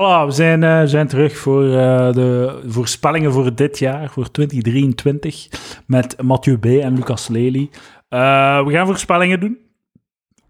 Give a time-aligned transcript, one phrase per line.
[0.00, 4.30] Voilà, we zijn, eh, we zijn terug voor eh, de voorspellingen voor dit jaar, voor
[4.30, 5.48] 2023,
[5.86, 6.64] met Mathieu B.
[6.64, 7.70] en Lucas Lely.
[8.08, 9.58] Eh, we gaan voorspellingen doen.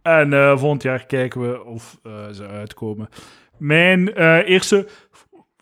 [0.03, 1.99] En volgend jaar kijken we of
[2.33, 3.09] ze uitkomen.
[3.57, 4.09] Mijn
[4.43, 4.87] eerste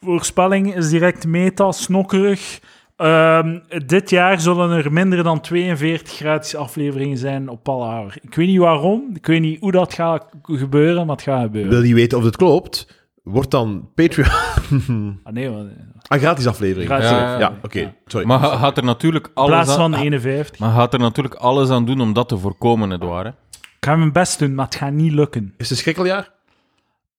[0.01, 2.61] voorspelling is direct meta, snokkerig.
[2.97, 8.19] Ehm, dit jaar zullen er minder dan 42 gratis afleveringen zijn op Palaver.
[8.23, 11.71] Ik weet niet waarom, ik weet niet hoe dat gaat gebeuren, maar het gaat gebeuren.
[11.71, 12.96] Wil je weten of dit klopt?
[13.27, 14.29] Wordt dan Patreon
[15.25, 15.61] Ah, nee, maar,
[16.09, 16.89] een gratis aflevering.
[16.91, 17.95] Gratis ja, oké.
[18.07, 18.27] Sorry.
[18.27, 20.59] Maar ga- gaat er natuurlijk in alles plaats aan, van ha- 51.
[20.59, 23.29] maar gaat er natuurlijk alles aan doen om dat te voorkomen, het ware.
[23.61, 25.45] Ik ga mijn best doen, maar het gaat niet lukken.
[25.45, 26.31] Is het een schrikkeljaar?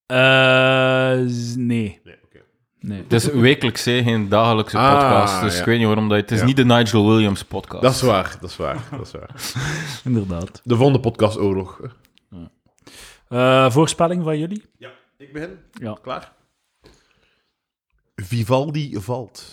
[0.06, 2.00] Eh, z- nee.
[2.04, 2.40] Nee, oké.
[2.80, 3.02] nee.
[3.04, 5.42] Het is wekelijks, hè, geen dagelijkse Ah, podcast.
[5.42, 5.60] Dus ja.
[5.60, 6.18] ik weet niet waarom dat...
[6.18, 6.46] Het is Ja.
[6.46, 7.82] niet de Nigel Williams podcast.
[7.84, 9.30] Dat is waar, dat is waar, dat is waar.
[10.14, 10.62] Inderdaad.
[10.64, 11.80] De volgende podcast oorlog.
[13.30, 14.64] Eh, voorspelling van jullie?
[14.78, 14.90] Ja,
[15.72, 15.98] Ja.
[16.02, 16.32] Klaar?
[18.16, 19.52] Vivaldi valt.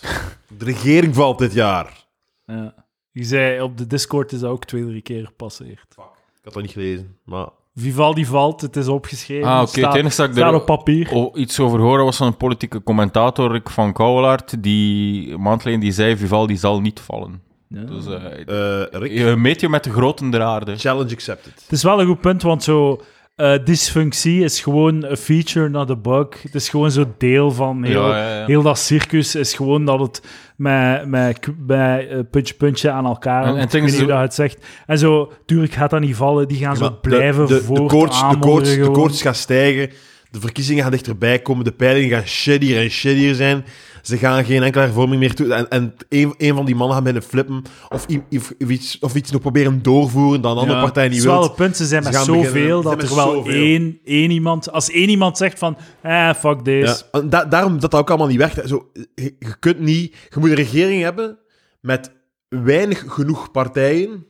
[0.57, 2.05] De regering valt dit jaar.
[2.45, 2.73] Ja.
[3.11, 5.85] Je zei op de Discord is dat ook twee, drie keer gepasseerd.
[5.89, 7.49] Ik had dat niet gelezen, maar...
[7.75, 9.47] Vivaldi valt, het is opgeschreven.
[9.47, 9.61] Ah, oké.
[9.61, 11.11] Het staat, enige dat ik staat er op papier.
[11.11, 15.61] oh, iets over horen was van een politieke commentator, Rick van Kouwelaert, die een maand
[15.61, 17.41] geleden die zei, Vivaldi zal niet vallen.
[17.69, 17.83] Ja.
[17.83, 20.77] Dus eh eh Rick, je meet je met de groten der aarde.
[20.77, 21.53] challenge accepted.
[21.61, 23.01] Het is wel een goed punt, want zo...
[23.35, 26.27] eh, dysfunctie is gewoon een feature, not a bug.
[26.41, 28.45] Het is gewoon zo deel van heel, Ja, ja, ja.
[28.45, 29.35] heel dat circus.
[29.35, 30.21] is gewoon dat het
[30.55, 34.65] met, met, eh, puntje, puntje aan elkaar En- en Ik zo- dat het zegt.
[34.85, 36.47] En zo, tuurlijk gaat dat niet vallen.
[36.47, 39.89] Die gaan zo de- blijven de, de, voort koorts, de, koorts, de koorts gaat stijgen.
[40.31, 41.63] De verkiezingen gaan dichterbij komen.
[41.63, 43.65] De peilingen gaan shittier en shittier zijn.
[44.05, 45.53] Ze gaan geen enkele hervorming meer toe.
[45.53, 47.61] En, en een, een van die mannen gaat binnen flippen.
[47.89, 51.11] Of, of, of iets, of iets nog proberen doorvoeren dat een andere Ja, partij het
[51.11, 51.49] niet is wel wil.
[51.49, 53.53] een punt, ze zijn Ze met zoveel dat er wel zoveel.
[53.53, 54.71] één, één iemand...
[54.71, 57.05] Als één iemand zegt van, eh, fuck this.
[57.11, 58.67] Ja, da- daarom dat dat ook allemaal niet werkt.
[58.69, 60.15] Zo, je, je kunt niet...
[60.29, 61.37] Je moet een regering hebben
[61.81, 62.11] met
[62.49, 64.25] weinig genoeg partijen,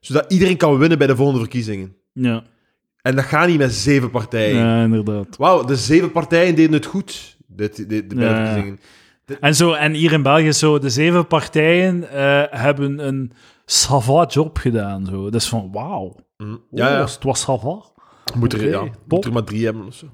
[0.00, 1.96] zodat iedereen kan winnen bij de volgende verkiezingen.
[2.12, 2.42] Ja,
[3.02, 4.56] En dat gaat niet met zeven partijen.
[4.56, 5.36] ja inderdaad.
[5.36, 8.74] Wauw, de zeven partijen deden het goed, dit, dit, dit, bij de Ja.
[9.40, 13.32] En, zo, en hier in België, zo, de zeven partijen eh, hebben een
[13.64, 15.06] savant job gedaan.
[15.06, 15.22] Zo.
[15.30, 16.16] Dat is van, wauw.
[16.38, 17.00] Oh, Ja, ja.
[17.00, 17.92] Het was savant.
[18.36, 18.92] Moet er, Oké, ja, top.
[19.08, 20.06] moet er maar drie hebben of zo.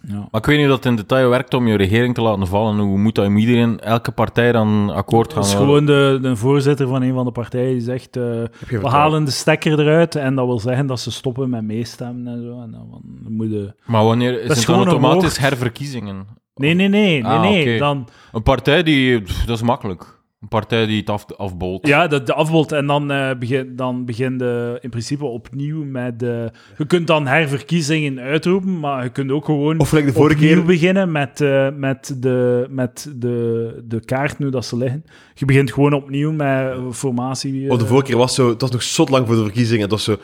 [0.00, 0.14] Ja.
[0.30, 2.78] Maar ik weet niet hoe dat in detail werkt om je regering te laten vallen.
[2.78, 5.42] Hoe moet dat iedereen, elke partij dan akkoord gaan?
[5.42, 8.48] Dat is gewoon de, de voorzitter van een van de partijen die zegt, eh, we
[8.52, 8.92] vertrouwen?
[8.92, 10.14] halen de stekker eruit.
[10.14, 12.62] En dat wil zeggen dat ze stoppen met meestemmen en zo.
[12.62, 13.74] En dan, dan moet je...
[13.86, 15.38] Maar wanneer is is het dan automatisch woord.
[15.38, 16.26] herverkiezingen?
[16.56, 17.22] Nee, nee, nee.
[17.22, 17.78] nee, Ah, nee.
[17.78, 19.22] Dan, Een partij die...
[19.22, 20.14] pff, dat is makkelijk.
[20.40, 21.86] Een partij die het af, afbolt.
[21.86, 22.72] Ja, de, de afbolt.
[22.72, 26.18] En dan, eh begin, dan begin je in principe opnieuw met...
[26.18, 30.54] de je kunt dan herverkiezingen uitroepen, maar je kunt ook gewoon Of de vorige opnieuw
[30.54, 30.64] keer...
[30.64, 35.04] beginnen met, eh, met, de, met de, de kaart, nu dat ze liggen.
[35.34, 37.64] Je begint gewoon opnieuw met eh, formatie.
[37.64, 38.48] eh, Of de vorige keer was zo...
[38.48, 39.82] Het was nog zot lang voor de verkiezingen.
[39.82, 40.16] Het was zo...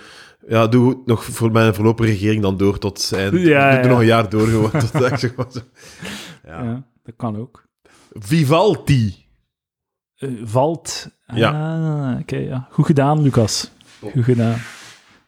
[0.48, 3.36] Ja, doe nog voor mijn voorlopige regering dan door tot zijn...
[3.38, 3.88] Ja, doe er ja.
[3.88, 4.70] nog een jaar door gewoon.
[4.80, 5.60] Tot, ik zeg maar zo.
[6.44, 6.62] Ja.
[6.62, 7.66] ja, dat kan ook.
[8.10, 9.26] Vivaldi.
[10.16, 11.08] Eh, valt.
[11.26, 11.50] Ja.
[11.50, 12.69] Ah, Oké, ja.
[12.70, 13.70] Goed gedaan, Lucas.
[14.00, 14.58] Goed gedaan.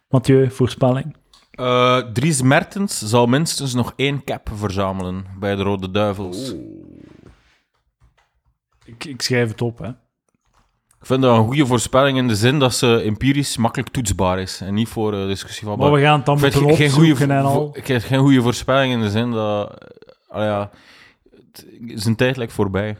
[0.09, 1.17] Mathieu, voorspelling.
[1.51, 6.55] Eh, Dries Mertens zal minstens nog één cap verzamelen bij de Rode Duivels.
[8.85, 9.91] Ik, ik schrijf het op, hè.
[11.05, 14.61] Ik vind dat een goede voorspelling in de zin dat ze empirisch makkelijk toetsbaar is.
[14.61, 15.79] En niet voor eh, discussie van...
[15.79, 17.71] Maar we gaan het dan moeten geen, geen, goede, en al.
[17.73, 19.71] ik heb geen goede voorspelling in de zin dat...
[20.29, 20.71] eh, ah ja,
[21.31, 21.65] het-
[22.03, 22.97] zijn tijd lijkt voorbij.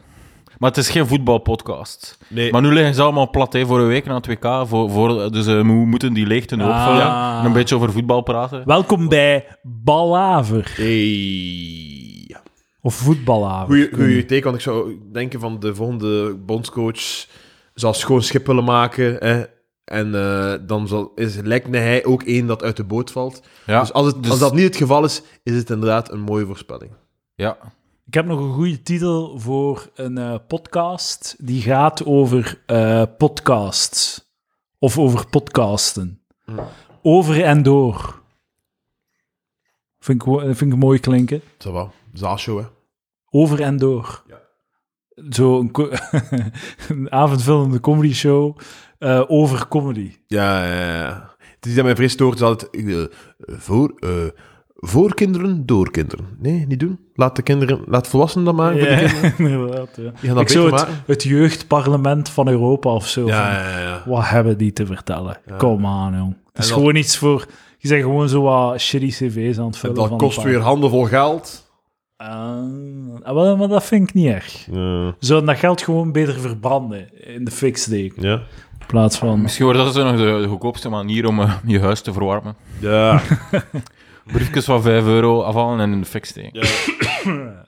[0.57, 2.17] Maar het is geen voetbalpodcast.
[2.27, 2.51] Nee.
[2.51, 4.67] Maar nu liggen ze allemaal plat hè, voor een week na het WK.
[4.67, 6.67] Voor, voor, dus we moeten die leegte Ah.
[6.67, 7.39] opvullen.
[7.39, 8.61] En een beetje over voetbal praten.
[8.65, 10.73] Welkom bij Balaver.
[10.75, 12.35] Hey.
[12.81, 13.65] Of Voetbalaver.
[13.67, 17.25] Goeie, goeie teken, want ik zou denken van de volgende bondscoach
[17.75, 19.15] zal schoon schip willen maken.
[19.15, 19.43] Hè?
[19.83, 23.41] En eh, dan zal, is, lijkt hij ook één dat uit de boot valt.
[23.65, 26.19] Ja, dus, als, het, dus- als dat niet het geval is, is het inderdaad een
[26.21, 26.91] mooie voorspelling.
[27.35, 27.57] ja.
[28.07, 34.29] Ik heb nog een goede titel voor een eh, podcast die gaat over eh, podcasts.
[34.79, 36.21] Of over podcasten.
[36.43, 36.59] Hmm.
[37.01, 38.21] Over en door.
[39.99, 41.41] Vind ik, vind ik mooi klinken.
[41.57, 41.91] Zo wel.
[42.13, 42.65] Zaalshow, hè.
[43.29, 44.23] Over en door.
[44.27, 44.41] Ja.
[45.29, 45.59] Zo
[46.89, 48.57] een, avondvullende comedy show
[48.99, 50.11] eh, over comedy.
[50.27, 51.33] Ja, ja, ja.
[51.55, 53.03] Het is dat mijn vrees stoort, altijd eh,
[53.47, 54.09] voor, eh,
[54.75, 56.25] voor kinderen, door kinderen.
[56.39, 56.99] Nee, niet doen.
[57.13, 58.79] Laat de kinderen, laat volwassenen dat maken.
[58.79, 59.87] voor de Ja, kinderen.
[60.21, 60.33] Ja.
[60.33, 63.25] Dat Ik zou het, het jeugdparlement van Europa of zo.
[63.27, 64.03] Ja, van, ja, ja, ja.
[64.05, 65.37] Wat hebben die te vertellen?
[65.45, 65.55] Ja.
[65.55, 66.35] Kom aan, jong.
[66.53, 67.45] Het is dat- gewoon iets voor...
[67.77, 69.95] Je zegt gewoon zo wat shitty cv's aan het En vullen.
[69.95, 71.64] dat van kost weer handenvol geld.
[72.17, 74.65] Ah, wel, maar dat vind ik niet erg.
[74.71, 75.15] Ja.
[75.19, 78.21] Zouden dat geld gewoon beter verbranden in de fik steken.
[78.23, 78.33] Ja.
[78.79, 79.41] In plaats van...
[79.41, 82.55] Misschien wordt dat zo nog de, de goedkoopste manier om eh, je huis te verwarmen.
[82.79, 83.21] Ja.
[84.33, 86.67] Briefjes van 5 euro afhalen en in de fik steken.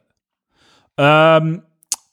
[0.96, 1.58] Ehm,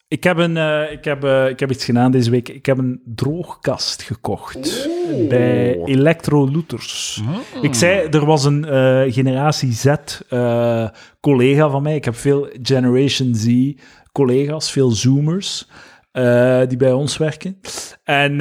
[0.09, 2.49] ik, heb een, eh, ik, heb, eh, ik heb iets gedaan deze week.
[2.49, 4.89] Ik heb een droogkast gekocht
[5.29, 7.23] bij Electroluthers.
[7.63, 9.87] Ik zei, er was een eh, generatie Z
[10.29, 10.89] eh,
[11.21, 11.95] collega van mij.
[11.95, 13.73] Ik heb veel Generation Z
[14.13, 15.69] collega's, veel Zoomers.
[16.13, 17.61] eh, die bij ons werken.
[18.05, 18.33] En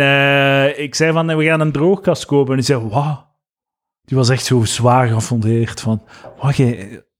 [0.77, 2.49] ik zei van, we gaan een droogkast kopen.
[2.49, 3.31] En die zei, wauw.
[4.05, 6.03] Die was echt zo zwaar gefondeerd van,
[6.41, 6.55] wat,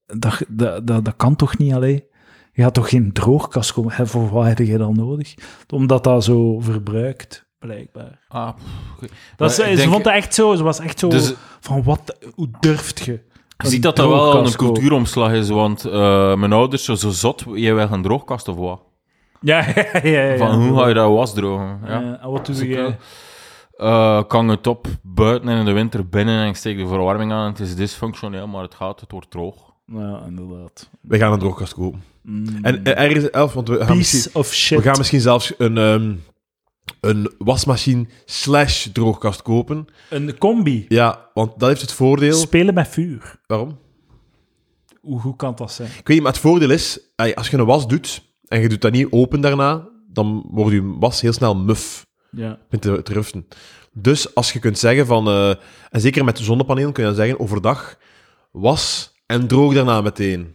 [0.06, 2.04] dat, dat, dat, dat kan toch niet alleen?
[2.52, 3.92] Je gaat toch geen droogkast komen?
[3.92, 5.34] Hè, Voor wat heb je dan nodig?
[5.72, 8.18] Omdat dat zo verbruikt, blijkbaar.
[8.28, 9.10] Ah, pff.
[9.36, 11.34] Dat is, Maar ik ze denk- vond het echt zo, ze was echt zo Dus-
[11.60, 13.20] van, wat, hoe durft je?
[13.56, 17.44] Je ziet dat dat wel een cultuuromslag is, want eh, mijn ouders zo, zo zot,
[17.54, 18.80] jij wil een droogkast of wat?
[19.40, 20.00] Ja, ja, ja.
[20.08, 20.36] ja, ja.
[20.36, 21.80] Van hoe ga je dat was drogen?
[21.86, 22.18] Ja.
[22.22, 22.94] En wat doe Dus je?
[23.76, 27.32] eh, kan het op buiten en in de winter binnen en ik steek de verwarming
[27.32, 27.46] aan.
[27.50, 29.54] Het is dysfunctioneel, maar het gaat, het wordt droog.
[29.86, 30.90] Ja, inderdaad.
[31.00, 32.02] We gaan een droogkast kopen.
[32.22, 32.44] Mm.
[32.62, 34.78] En eh, ergens, Elf, want we gaan, misschien, Piece of shit.
[34.78, 36.12] we gaan misschien zelfs een, ehm,
[37.00, 39.86] een wasmachine slash droogkast kopen.
[40.10, 40.84] Een combi.
[40.88, 42.36] Ja, want dat heeft het voordeel...
[42.36, 43.40] Spelen met vuur.
[43.46, 43.78] Waarom?
[45.00, 45.88] Hoe, hoe kan dat zijn?
[45.88, 47.00] Ik weet niet, maar het voordeel is,
[47.34, 50.96] als je een was doet en je doet dat niet open daarna, dan wordt je
[50.98, 52.06] was heel snel muf.
[52.30, 52.58] Ja.
[52.80, 53.46] te, te ruften.
[53.92, 55.50] Dus als je kunt zeggen van, eh,
[55.90, 57.98] en zeker met de zonnepanelen kun je dan zeggen, overdag
[58.50, 60.54] was en droog daarna meteen.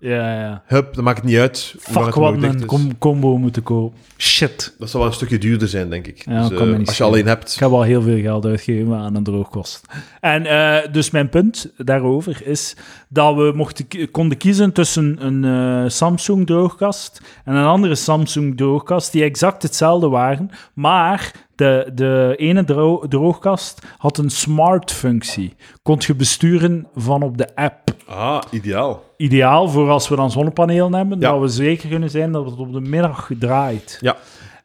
[0.00, 0.62] Ja, ja.
[0.66, 1.74] Hup, dan maakt het niet uit.
[1.84, 2.66] hoe lang Fuck, het wat nog dicht een is.
[2.66, 3.98] com- combo moeten kopen.
[4.18, 4.74] Shit.
[4.78, 6.24] Dat zal wel een stukje duurder zijn, denk ik.
[6.24, 7.12] Ja, dus, dat kan eh, me niet als je schelen.
[7.12, 7.52] alleen hebt.
[7.54, 9.86] Ik heb al heel veel geld uitgegeven aan een droogkost.
[10.20, 12.76] En eh, dus mijn punt daarover is
[13.08, 15.44] dat we mochten, ki- konden kiezen tussen een
[15.84, 22.34] eh, Samsung droogkast en een andere Samsung droogkast die exact hetzelfde waren, maar de, de
[22.36, 25.54] ene dro- droogkast had een smart functie.
[25.82, 27.94] Kon je besturen van op de app.
[28.06, 29.04] Ah, ideaal.
[29.16, 31.30] Ideaal voor als we dan zonnepanelen hebben, Ja.
[31.30, 33.98] dat we zeker kunnen zijn dat het op de middag draait.
[34.00, 34.16] Ja.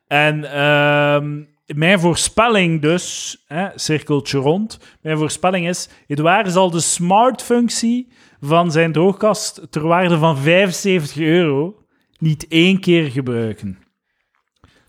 [0.07, 1.41] En ehm,
[1.79, 8.11] mijn voorspelling dus, hè, cirkeltje rond, mijn voorspelling is, Edouard zal de smart-functie
[8.41, 11.75] van zijn droogkast ter waarde van 75 euro
[12.19, 13.77] niet één keer gebruiken.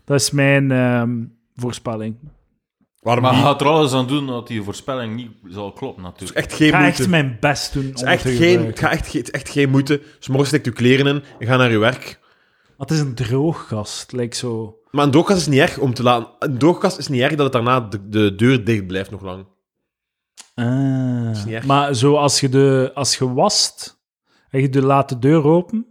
[0.05, 1.15] Dat is mijn ehm,
[1.61, 2.17] voorspelling.
[2.99, 6.37] Waarom Maar gaat er alles aan doen dat die voorspelling niet zal kloppen, natuurlijk.
[6.37, 6.99] Echt geen Ik ga moeite.
[7.01, 9.39] echt mijn best doen Het is om echt geen, het gaat echt, geen- het is
[9.39, 10.01] echt geen moeite.
[10.19, 12.19] S'morgens steekt je kleren in en ga naar je werk.
[12.77, 14.79] Maar het is een droogkast, lijkt zo...
[14.91, 16.29] Maar een droogkast is niet erg om te laten...
[16.39, 19.45] Een droogkast is niet erg dat het daarna de, de deur dicht blijft nog lang.
[20.55, 21.29] Ah.
[21.31, 21.65] is niet erg.
[21.65, 23.99] Maar zo als je, de, als je wast
[24.49, 25.85] en je de, laat de deur open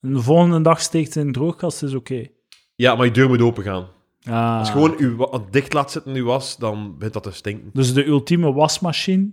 [0.00, 2.26] en de volgende dag steekt het in de droogkast, is oké.
[2.74, 3.88] Ja, maar je deur moet open gaan.
[4.28, 4.58] Ah.
[4.58, 7.70] Als je gewoon je wa- dicht laat zitten, je was, dan begint dat te stinken.
[7.72, 9.30] Dus de ultieme wasmachine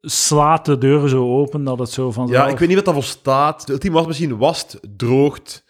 [0.00, 2.40] slaat de deur zo open dat het zo vanzelf...
[2.44, 3.66] Ja, ik weet niet wat dat voor staat.
[3.66, 5.64] De ultieme wasmachine wast, droogt,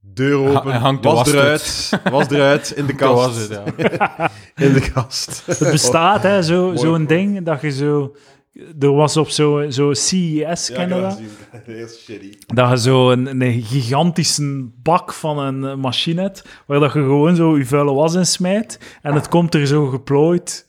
[0.00, 3.12] deur open, hij hangt de was was eruit, was eruit, in de kast.
[3.14, 4.30] was het, ja.
[4.66, 5.42] In de kast.
[5.46, 8.14] Het bestaat, hè, zo- zo'n ding dat je zo...
[8.80, 11.20] Er was op zo'n zo CES, kennen we dat?
[11.66, 12.32] Heel shitty.
[12.46, 17.36] Dat je zo een, een gigantische bak van een machine hebt, waar dat je gewoon
[17.36, 20.66] zo je vuile was in smijt, en het komt er zo geplooid,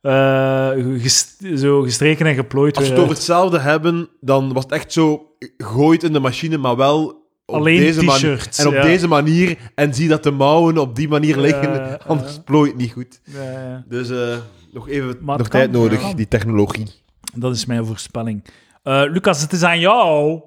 [0.00, 4.72] eh, gest- zo gestreken en geplooid Als we het over hetzelfde hebben, dan was het
[4.72, 5.26] echt zo
[5.58, 7.06] gooit in de machine, maar wel
[7.46, 8.14] op Alleen deze manier.
[8.38, 8.82] t-shirts, En op ja.
[8.82, 11.98] deze manier, en zie dat de mouwen op die manier liggen, Ja, ja.
[12.06, 13.20] anders plooit het niet goed.
[13.24, 13.84] Ja, ja.
[13.88, 14.36] Dus eh,
[14.72, 16.86] nog even nog tijd nodig, die technologie.
[17.40, 18.44] Dat is mijn voorspelling.
[18.82, 20.42] Eh, Lucas, het is aan jou.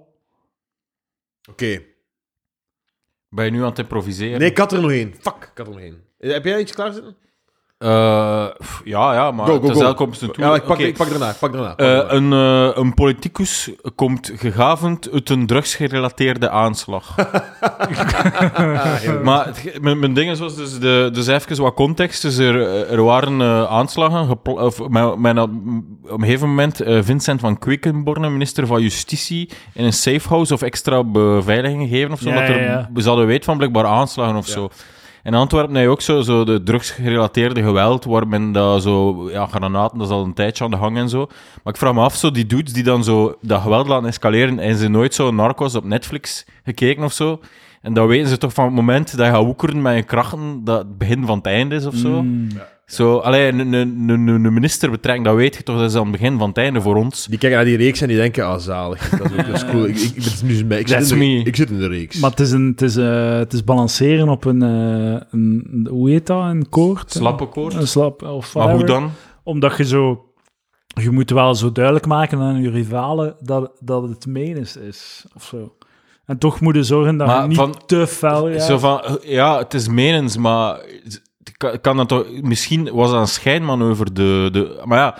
[1.49, 1.81] Oké.
[3.29, 4.39] Ben je nu aan het improviseren?
[4.39, 5.13] Nee, ik had er nog één.
[5.13, 6.03] Fuck, ik had er nog één.
[6.17, 6.93] Eh, Heb jij iets klaar
[7.81, 8.45] Eh,
[8.83, 10.43] ja, ja, maar Go, go, elke komst naartoe.
[10.43, 10.83] Ja, ik pak, Oké.
[10.83, 11.07] ik pak.
[11.07, 17.15] Ik pak Eh, een, eh, een politicus komt gegavend uit een drugsgerelateerde aanslag.
[17.59, 22.21] Ah, maar het mijn, mijn ding is, was dus, de, dus even wat context.
[22.21, 24.39] Dus er, er waren eh, aanslagen.
[24.43, 25.49] Of, met, met, op
[26.03, 31.03] een gegeven moment eh, Vincent van Quickenborne, minister van Justitie, in een safehouse of extra
[31.03, 32.29] beveiliging gegeven of zo.
[32.29, 32.89] Ja, omdat er, ja, ja.
[32.93, 34.53] we zouden weten van blijkbaar aanslagen of Ja.
[34.53, 34.69] zo.
[35.23, 39.45] In Antwerpen heb je ook zo, zo de drugsgerelateerde geweld, waar men dat zo, ja,
[39.45, 41.27] granaten, dat is al een tijdje aan de gang en zo.
[41.63, 44.59] Maar ik vraag me af, zo die dudes die dan zo dat geweld laten escaleren,
[44.59, 47.39] en ze nooit zo Narcos op Netflix gekeken of zo.
[47.81, 50.61] En dan weten ze toch van het moment dat je gaat woekeren met je krachten,
[50.63, 52.21] dat het begin van het einde is of zo.
[52.21, 52.47] Mm.
[52.91, 56.01] Zo, allee, een, een, een, een minister betrekken, dat weet je toch, dat is aan
[56.01, 57.25] het begin van het einde voor ons.
[57.25, 59.09] Die kijken naar die reeks en die denken, ah, zalig.
[59.09, 59.85] Dat is, ook, dat is cool.
[59.85, 62.19] Ik, ik, nu, ik, zit in de, ik zit in de reeks.
[62.19, 65.87] Maar het is, een, het, is, eh, het is balanceren op een, eh, een...
[65.89, 66.43] Hoe heet dat?
[66.43, 67.11] Een koord?
[67.11, 67.73] Slappenkoord.
[67.73, 69.11] Een slap, of Maar hoe dan?
[69.43, 70.25] Omdat je zo...
[70.87, 75.43] Je moet wel zo duidelijk maken aan je rivalen dat, dat het menens is, of
[75.43, 75.75] zo.
[76.25, 78.59] En toch moet je zorgen dat Maar je niet van- te fel ja.
[78.59, 80.79] Zo van, ja, het is menens, maar
[81.57, 84.11] kan, kan dat toch, misschien was dat een schijnmanoeuvre.
[84.11, 85.17] De, de, maar ja,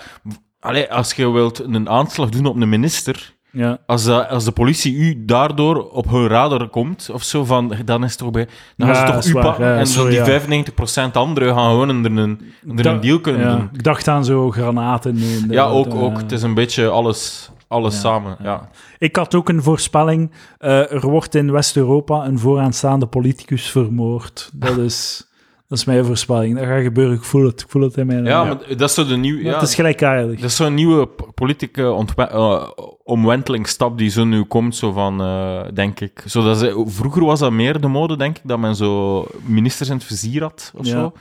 [0.60, 3.78] allee, als je wilt een aanslag doen op een minister, Ja.
[3.86, 8.04] als, dat, als de politie u daardoor op hun radar komt, of zo, van, dan
[8.04, 10.20] is het toch bij, dan Ja, toch is u waar, pakken, ja, en zo die
[10.24, 13.68] 95% anderen gaan gewoon er een, een deal kunnen doen.
[13.72, 15.14] Ik dacht aan zo granaten.
[15.14, 16.16] nu de- Ja, ook, de- ook.
[16.16, 18.36] Het is een beetje alles, alles samen.
[18.38, 18.44] ja.
[18.50, 18.68] Ja.
[18.98, 20.30] Ik had ook een voorspelling.
[20.58, 24.50] Eh, er wordt in West-Europa een vooraanstaande politicus vermoord.
[24.54, 25.26] Dat is,
[25.72, 26.58] dat is mijn voorspelling.
[26.58, 27.14] Dat gaat gebeuren.
[27.16, 27.60] Ik voel het.
[27.60, 28.24] Ik voel het in mijn...
[28.24, 29.42] Ja, maar dat is zo de nieuwe...
[29.42, 30.40] Ja, Het is gelijkaardig.
[30.40, 32.68] Dat is zo'n nieuwe politieke ontwe- eh,
[33.04, 36.22] omwentelingstap die zo nu komt, zo van, eh, denk ik.
[36.26, 39.88] Zo dat ze, vroeger was dat meer de mode, denk ik, dat men zo ministers
[39.88, 40.90] in het vizier had, of Ja.
[40.92, 41.12] zo.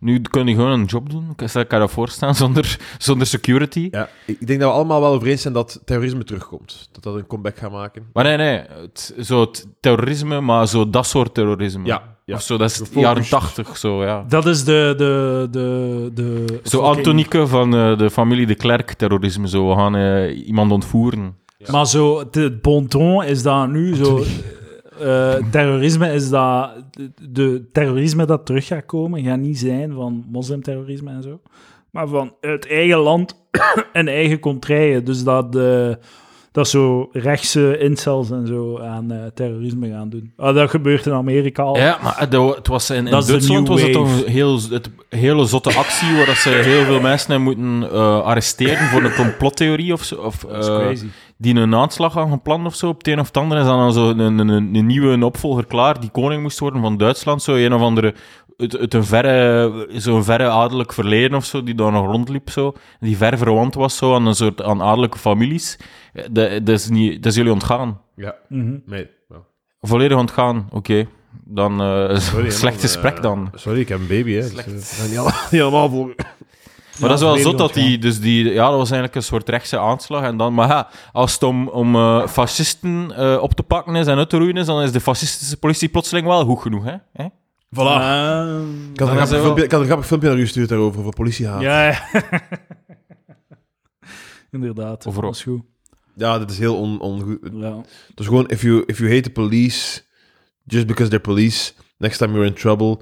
[0.00, 1.28] Nu kun je gewoon een job doen.
[1.30, 3.88] Ik kan je dat voorstellen, zonder, zonder security.
[3.90, 6.88] Ja, ik ik denk dat we allemaal wel over eens zijn dat terrorisme terugkomt.
[6.92, 8.06] Dat dat een comeback gaat maken.
[8.12, 8.62] Maar nee, nee.
[8.80, 11.86] Het, zo het terrorisme, maar zo dat soort terrorisme.
[11.86, 12.34] Ja, ja.
[12.34, 14.24] Of zo, dat is de jaren tachtig, zo, ja.
[14.28, 14.94] Dat is de...
[14.96, 19.68] de, de, de Zo fucking- Antonieke van eh, de familie de Klerk terrorisme, zo.
[19.68, 21.36] We gaan eh, iemand ontvoeren.
[21.70, 24.22] Maar zo, het- het bon ton is dat nu zo...
[25.00, 26.70] eh, terrorisme is dat...
[26.90, 31.40] De, de terrorisme dat terug gaat komen, gaat niet zijn van moslimterrorisme en zo.
[31.90, 33.46] Maar van het eigen land
[33.92, 35.04] en eigen contraien.
[35.04, 35.98] Dus dat, de,
[36.54, 40.32] dat zo rechtse incels en zo aan eh, terrorisme gaan doen.
[40.36, 41.76] Ah, dat gebeurt in Amerika al.
[41.76, 45.74] Ja, maar het, het was in, is Duitsland was het toch heel, het, hele zotte
[45.74, 50.02] actie waar dat ze heel veel mensen hebben moeten eh, arresteren voor een complottheorie of
[50.02, 50.14] zo.
[50.14, 51.06] Of, Dat is eh, crazy.
[51.36, 53.58] die een aanslag hadden gepland of zo op het een of het ander.
[53.58, 56.80] En dan zo een, een, een, een nieuwe een opvolger klaar die koning moest worden
[56.80, 57.42] van Duitsland.
[57.42, 58.14] Zo een of andere,
[58.56, 62.72] uit, uit een verre, zo'n verre adellijk verleden of zo, die daar nog rondliep zo.
[63.00, 65.78] Die ver verwant was zo aan een soort aan adellijke families.
[66.30, 68.00] Dat, dat, is niet, dat is jullie ontgaan.
[68.16, 68.76] Ja, Mhm.
[68.86, 69.10] nee.
[69.28, 69.46] wel.
[69.80, 71.06] Volledig ontgaan, oké.
[71.44, 73.50] Dan eh, Sorry, slecht man, gesprek eh, dan.
[73.54, 74.40] Sorry, ik heb een baby, hè.
[74.40, 76.14] Dus, we gaan niet volgen.
[77.00, 79.48] Maar dat is wel zot dat die, dus die, ja, dat was eigenlijk een soort
[79.48, 80.22] rechtse aanslag.
[80.22, 81.94] En dan, maar ja, als het om, om
[82.28, 85.88] fascisten op te pakken is en uit te roeien is, dan is de fascistische politie
[85.88, 86.94] plotseling wel goed genoeg, hè?
[87.12, 87.26] hè?
[87.74, 88.00] Voilà.
[88.00, 88.60] Ah,
[88.92, 91.12] Ik had, Dan een filmpje, ik had een grappig filmpje naar u gestuurd daarover, over
[91.14, 91.60] politiehaat.
[91.60, 91.82] Ja.
[91.88, 92.40] ja, ja.
[94.50, 95.30] Inderdaad, Overal.
[95.30, 95.62] dat is goed.
[96.38, 97.38] dit is heel on, ongoed.
[97.52, 97.80] Ja.
[98.14, 100.02] Dus gewoon, if you, if you hate the police,
[100.64, 103.00] just because they're police, next time you're in trouble,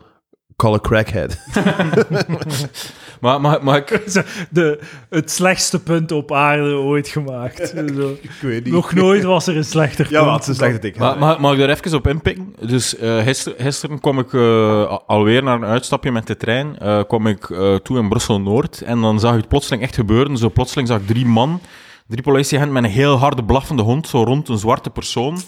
[0.56, 1.38] call a crackhead.
[3.22, 4.02] Maar, maar, maar ik,
[4.50, 7.68] De, het slechtste punt op aarde ooit gemaakt.
[7.96, 8.16] Zo.
[8.20, 8.72] ik weet niet.
[8.72, 10.30] Nog nooit was er een slechter Ja, punt.
[10.30, 10.96] wat is een slechte dik.
[10.98, 12.54] maar, maar, mag ik daar even op inpikken?
[12.66, 16.78] Dus eh gister- gisteren kwam ik eh, alweer naar een uitstapje met de trein.
[16.78, 18.80] eh kwam ik eh, toe in Brussel-Noord.
[18.80, 20.36] En dan zag ik het plotseling echt gebeuren.
[20.36, 21.60] Zo plotseling zag ik drie man,
[22.08, 25.38] drie politieagenten met een heel harde blaffende hond, zo rond een zwarte persoon.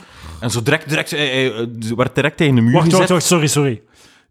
[0.41, 1.11] En zo direct, direct,
[1.97, 2.99] werd direct tegen de muur Wacht, gezet.
[2.99, 3.83] wacht, wacht, sorry, sorry.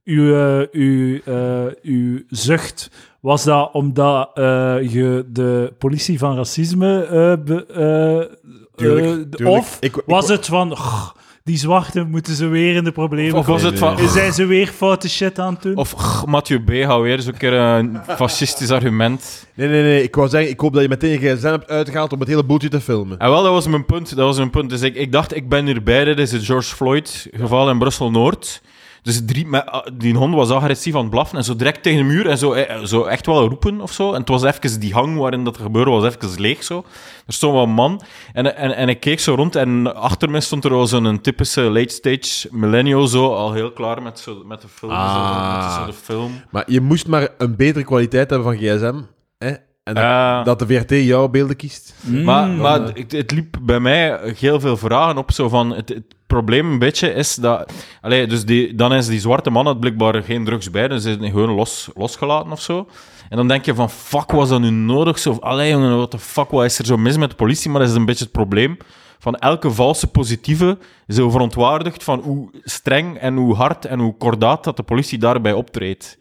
[0.06, 2.90] Uw, eh, uw, eh, uw zucht,
[3.24, 7.04] was dat omdat eh, je de politie van racisme...
[7.04, 8.38] eh, be- eh,
[8.76, 9.58] Tuurlijk, eh, tuurlijk.
[9.60, 10.72] Of Ik- ik- was het van...
[10.72, 11.10] "Ugh,
[11.44, 13.80] die zwarte moeten ze weer in de problemen Of was komen.
[13.80, 14.10] het van...
[14.10, 15.76] Zijn ze weer foute shit aan het doen?
[15.76, 16.84] Of "Ugh, Mathieu B.
[16.84, 19.48] hou weer zo'n keer een fascistisch argument.
[19.54, 20.04] Nee, nee, nee.
[20.04, 22.44] Ik wou zeggen, ik hoop dat je meteen je gsm hebt uitgehaald om het hele
[22.44, 23.18] boeltje te filmen.
[23.18, 24.16] En wel, dat was mijn punt.
[24.16, 24.70] Dat was mijn punt.
[24.70, 26.04] Dus ik, ik dacht, ik ben hierbij.
[26.04, 28.62] Dit is het George Floyd-geval in Brussel-Noord.
[29.04, 32.14] Dus drie, ah, die hond was agressief aan het blaffen en zo direct tegen de
[32.14, 34.14] muur en zo, eh, zo echt wel roepen of zo.
[34.14, 36.86] En het was even die hang waarin dat gebeurde, was even leeg zo.
[37.28, 38.02] Er stond wel een man
[38.34, 41.62] en, en, en ik keek zo rond en achter me stond er wel zo'n typische
[41.62, 44.92] late-stage millennial zo, al heel klaar met, zo, met de film.
[44.92, 45.14] Ah.
[45.14, 46.42] Zo, met zo de film.
[46.50, 49.02] Maar je moest maar een betere kwaliteit hebben van gsm.
[49.38, 49.54] Hè?
[49.84, 50.44] En dat, Ja.
[50.44, 51.94] dat de VRT jouw beelden kiest.
[52.02, 52.24] Mm.
[52.24, 55.32] Maar, maar eh, het, het liep bij mij heel veel vragen op.
[55.32, 57.74] Zo van, het, het probleem een beetje is dat...
[58.02, 61.16] Allee, dus die, dan is die zwarte man had blijkbaar geen drugs bij, dus is
[61.18, 62.88] hij gewoon los, losgelaten of zo.
[63.30, 65.20] En dan denk je van, fuck, was dat nu nodig?
[65.20, 67.70] Zo, allee jongen, what the fuck, wat is er zo mis met de politie?
[67.70, 68.78] Maar dat is een beetje het probleem.
[69.20, 74.18] Van elke valse positieve is zo verontwaardigd van hoe streng en hoe hard en hoe
[74.18, 76.18] kordaat dat de politie daarbij optreedt.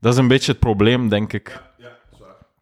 [0.00, 1.62] Dat is een beetje het probleem, denk ik.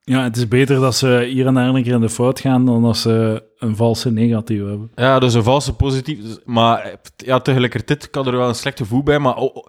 [0.08, 2.66] Ja, het is beter dat ze hier en daar een keer in de fout gaan
[2.66, 4.90] dan dat ze een valse negatief hebben.
[4.94, 6.22] Ja, dus een valse positief.
[6.22, 9.18] dus- Maar ja, tegelijkertijd kan er wel een slecht gevoel bij.
[9.18, 9.66] Maar oh,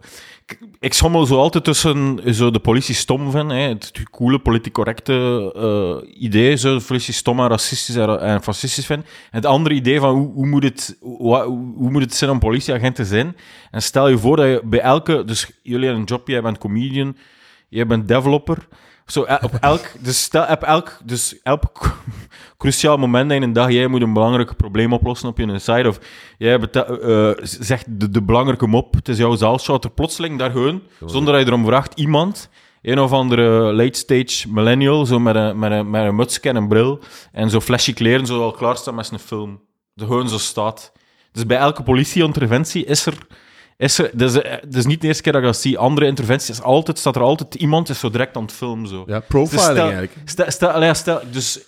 [0.79, 3.58] ik, schommel zo altijd tussen zo de politie stom vinden.
[3.58, 5.13] Hè, het coole, politiek correcte
[5.55, 6.55] eh, idee.
[6.58, 9.05] Zo de politie stom en racistisch en, en fascistisch vinden.
[9.05, 11.38] En het andere idee van hoe, hoe, moet het, hoe,
[11.75, 13.36] hoe moet het zijn om politieagent te zijn.
[13.72, 15.24] En stel je voor dat je bij elke...
[15.25, 17.17] Dus jullie hebben een job, jij bent comedian,
[17.69, 18.67] jij bent developer...
[19.11, 21.95] Zo, el- op elk, dus stel, op elk, dus elk
[22.57, 25.99] cruciaal moment in een dag, jij moet een belangrijk probleem oplossen op je site, of
[26.37, 30.81] jij eh, zegt de, de belangrijke mop, het is jouw zaalshot, er plotseling daar gewoon,
[31.05, 32.49] zonder dat je erom vraagt, iemand,
[32.81, 36.67] een of andere late-stage millennial, zo met een, met een, met een mutsje en een
[36.67, 36.99] bril,
[37.31, 39.61] en zo flashy kleren, zo al klaarstaan met zijn film.
[39.93, 40.91] De gewoon zo staat.
[41.31, 43.13] Dus bij elke politieinterventie is er
[43.79, 44.33] is er, dus,
[44.67, 45.77] dus niet de eerste keer dat ik dat zie.
[45.77, 48.88] Andere interventies is altijd, staat er altijd iemand is zo direct aan het filmen.
[48.88, 49.03] Zo.
[49.07, 50.12] Ja, Dus profiling stel, eigenlijk.
[50.25, 51.59] Stel, stel, stel, dus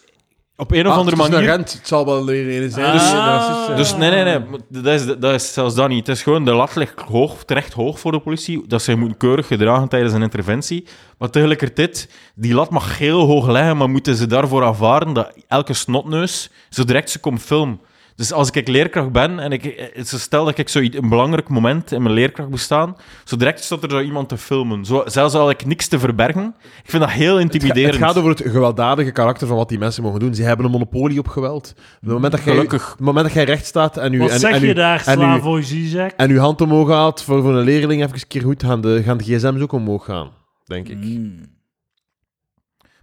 [0.56, 1.50] op een of Ah, andere het is manier.
[1.50, 1.74] een rent.
[1.74, 2.86] Het zal wel weer een zijn.
[2.86, 2.94] Ah.
[3.26, 3.78] racist zijn.
[3.78, 4.60] Dus nee, nee, nee.
[4.70, 6.08] Dat is, dat is zelfs dat niet.
[6.08, 8.64] Het is gewoon de lat ligt hoog, terecht hoog voor de politie.
[8.68, 10.86] Dat ze moeten keurig gedragen tijdens een interventie.
[11.18, 15.74] Maar tegelijkertijd, die lat mag heel hoog liggen, maar moeten ze daarvoor aanvaarden dat elke
[15.74, 17.80] snotneus zo direct ze komt filmen.
[18.16, 21.50] Dus als ik leerkracht ben en ik, eh, zo stel dat ik zoiets een belangrijk
[21.50, 24.86] moment in mijn leerkracht bestaan, zo direct staat er zo iemand te filmen.
[24.86, 26.56] Zo, zelfs al ik niks te verbergen.
[26.84, 27.94] Ik vind dat heel Het ga- intimiderend.
[27.96, 30.36] Het gaat over het gewelddadige karakter van wat die mensen mogen doen.
[30.36, 31.74] Ze hebben een monopolie op geweld.
[31.78, 32.84] Op het moment dat jij, Gelukkig.
[32.92, 34.74] op het moment dat jij recht staat en, u, Wat en, zeg en, je u-
[34.74, 36.12] daar, en, u, Slavoj Zizek?
[36.18, 39.02] en uw hand omhoog gaat voor, voor een leerling even een keer goed, gaan de,
[39.04, 40.30] gaan de gsm's ook omhoog gaan,
[40.66, 40.98] denk ik.
[40.98, 41.36] Mm.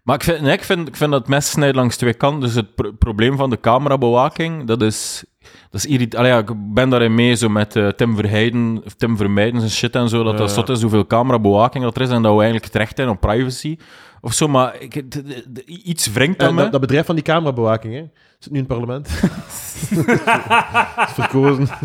[0.08, 2.40] Maar ik vind, nee, ik, vind, ik vind dat het mes snijdt langs twee kanten.
[2.40, 5.24] Dus het pro- probleem van de camerabewaking, dat is...
[5.70, 9.16] Dat is irrit- Allee, ja, ik ben daarin mee zo met eh, Tim Verheiden, Tim
[9.16, 12.22] Vermeijden en shit en zo, dat dat zot is hoeveel camerabewaking dat er is en
[12.22, 13.76] dat we eigenlijk terecht zijn op privacy
[14.20, 14.48] of zo.
[14.48, 16.62] Maar ik, de- de- de- iets wringt aan En me.
[16.62, 18.04] dat, dat bedrijf van die camerabewaking, hè?
[18.38, 19.06] zit nu in het parlement.
[21.06, 21.68] is verkozen.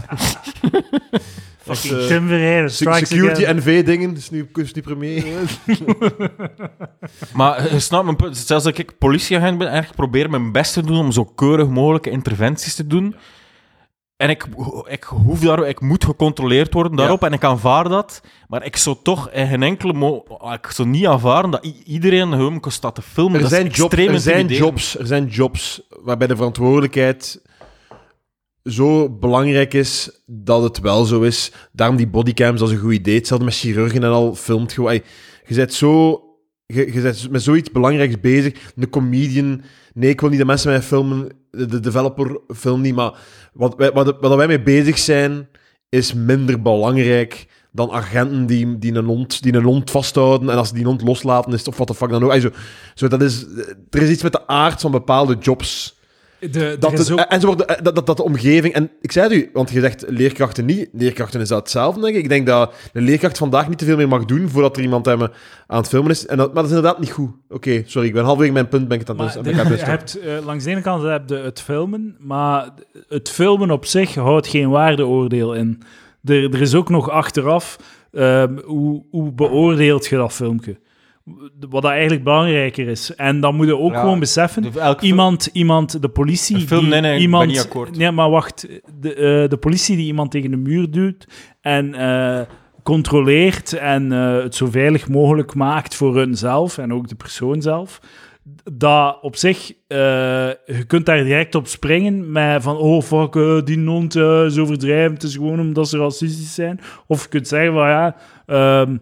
[1.63, 3.55] Fucking eh, Tim strikes Security again.
[3.55, 5.23] NV-dingen, is nu, is nu premier.
[7.33, 8.37] Maar je snapt mijn punt.
[8.37, 12.09] Zelfs dat ik politieagent ben, eigenlijk probeer mijn best te doen om zo keurig mogelijke
[12.09, 13.15] interventies te doen.
[14.17, 14.45] En ik,
[14.87, 18.21] ik, hoef daar, ik moet gecontroleerd worden daarop en ik aanvaard dat.
[18.47, 22.71] Maar ik zou toch in geen enkele mo ik zou niet aanvaarden dat iedereen kan
[22.71, 23.35] staan te filmen.
[23.35, 27.41] Er dat zijn, is jobs, extreem er, zijn jobs, er zijn jobs waarbij de verantwoordelijkheid
[28.63, 31.51] zo belangrijk is dat het wel zo is.
[31.71, 33.15] Daarom die bodycams, dat is een goed idee.
[33.15, 35.01] Hetzelfde met chirurgen en al filmt gewoon.
[35.47, 36.21] Je bent zo...
[36.65, 38.73] Je, je met zoiets belangrijks bezig.
[38.75, 39.61] Een comedian...
[39.93, 41.29] Nee, ik wil niet de mensen mij filmen.
[41.51, 42.95] De, de developer film niet.
[42.95, 43.13] Maar
[43.53, 45.47] wat wij, wat, wat wij mee bezig zijn,
[45.89, 50.49] is minder belangrijk dan agenten die, die, een hond, die een hond vasthouden.
[50.49, 52.33] En als ze die hond loslaten, is het of wat de fuck dan ook.
[52.33, 52.49] Zo,
[52.93, 53.45] zo, dat is,
[53.89, 56.01] er is iets met de aard van bepaalde jobs.
[56.51, 56.91] De, Dat
[57.29, 58.73] En zo de, dat, dat, dat de omgeving...
[58.73, 60.89] En ik zei het u, want je zegt leerkrachten niet.
[60.91, 62.23] Leerkrachten is dat hetzelfde, denk ik.
[62.23, 65.05] Ik denk dat de leerkracht vandaag niet te veel meer mag doen voordat er iemand
[65.05, 65.21] hem
[65.67, 66.25] aan het filmen is.
[66.25, 67.29] En dat, maar dat is inderdaad niet goed.
[67.49, 69.39] Oké, sorry, ik ben halverwege mijn punt, ben ik het aan de-
[69.79, 72.69] je hebt, eh, langs de ene kant heb je het filmen, maar
[73.07, 75.81] het filmen op zich houdt geen waardeoordeel in.
[76.23, 77.77] Er, er is ook nog achteraf,
[78.11, 80.77] ehm, hoe, hoe beoordeelt je dat filmpje?
[81.69, 83.15] Wat dat eigenlijk belangrijker is.
[83.15, 86.59] En dan moet je ook Ja, gewoon beseffen, De- iemand, iemand, de politie...
[86.59, 87.97] Film, die nee, nee, ik ben iemand, niet akkoord.
[87.97, 88.67] Nee, maar wacht.
[88.99, 91.27] De, eh, de politie die iemand tegen de muur duwt
[91.61, 92.41] en eh,
[92.83, 97.99] controleert en eh, het zo veilig mogelijk maakt voor hunzelf en ook de persoon zelf.
[98.73, 104.15] Dat op zich, je kunt daar direct op springen met van, oh fuck, die hond
[104.15, 106.79] eh, is overdrijven, het is gewoon omdat ze racistisch zijn.
[107.07, 108.97] Of je kunt zeggen van, ja, ehm,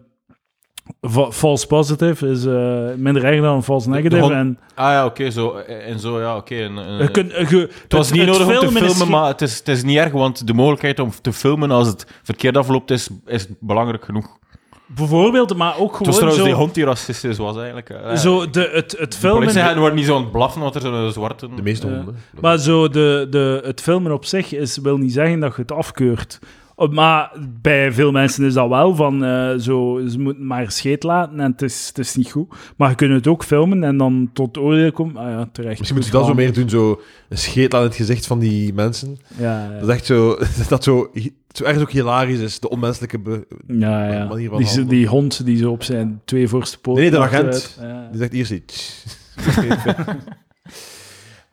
[1.31, 4.21] false positive is eh, minder erg dan een false negative.
[4.21, 5.55] hond- en Ah ja, oké, zo.
[5.57, 6.55] En zo, ja, oké.
[6.55, 9.97] je, Het was niet nodig om te filmen, is maar het is, het is niet
[9.97, 14.39] erg, want de mogelijkheid om te filmen als het verkeerd afloopt is, is belangrijk genoeg.
[14.95, 16.43] Bijvoorbeeld, maar ook Het was gewoon trouwens zo...
[16.45, 17.89] die hond die racistisch was eigenlijk.
[17.89, 18.15] eh.
[18.15, 19.37] Zo de, het, het de filmen...
[19.39, 21.47] politieagenten worden niet zo aan het blaffen, want er zo'n zwarte...
[21.55, 22.15] De meeste Eh, honden.
[22.41, 25.71] Maar zo de, de, het filmen op zich is, wil niet zeggen dat je het
[25.71, 26.39] afkeurt.
[26.81, 31.03] Oh, Maar bij veel mensen is dat wel van eh, zo, ze moeten maar scheet
[31.03, 32.53] laten en het is, het is niet goed.
[32.75, 35.17] Maar je kunt het ook filmen en dan tot oordeel komen.
[35.17, 35.77] Ah ja, terecht.
[35.77, 38.73] Misschien moet je dat zo meer doen, zo een scheet aan het gezicht van die
[38.73, 39.17] mensen.
[39.37, 39.79] Ja, ja.
[39.79, 40.37] Dat is echt zo...
[40.69, 41.11] Dat zo,
[41.51, 43.19] zo ergens ook hilarisch is, de onmenselijke...
[43.19, 44.25] be- ja, ja.
[44.27, 47.01] manier van Die, die hond die zo op zijn twee voorste poten...
[47.01, 47.77] Nee, de agent.
[47.81, 48.07] Ja.
[48.11, 49.03] Die zegt, hier zit...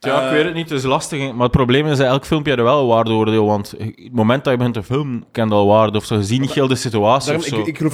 [0.00, 1.32] Ja, ik weet het niet, het is lastig.
[1.32, 4.52] Maar het probleem is dat elk filmpje er wel een waardeoordeel, want het moment dat
[4.52, 6.16] je begint te filmen, kent al waarde of zo.
[6.16, 7.60] Je ziet niet heel de situatie Daarom, of zo.
[7.60, 7.92] ik, ik geloof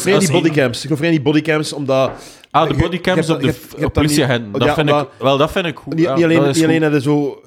[0.00, 0.76] vrij in die bodycams.
[0.76, 2.10] Ik geloof vrij in die bodycams, omdat...
[2.50, 5.06] ah, de bodycams je op de politieagenten, niet- dat ja, vind ik...
[5.18, 5.94] Wel, dat vind ik goed.
[5.94, 6.42] Niet, ja, niet alleen,
[6.80, 7.42] dat zo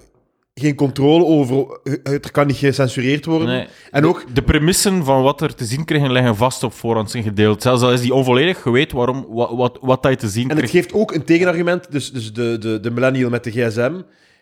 [0.54, 1.80] geen controle over...
[2.04, 3.48] Het kan niet gecensureerd worden.
[3.48, 3.68] Nee.
[3.92, 4.26] En ook...
[4.34, 7.62] De premissen van wat er te zien krijgen liggen vast op voorhand zijn gedeeld.
[7.62, 10.50] Zelfs al is die onvolledig, je weet waarom, wat, wat, wat dat je te zien
[10.50, 10.74] En het krijgt.
[10.74, 11.92] geeft ook een tegenargument.
[11.92, 13.94] Dus, dus de, de, de millennial met de gsm.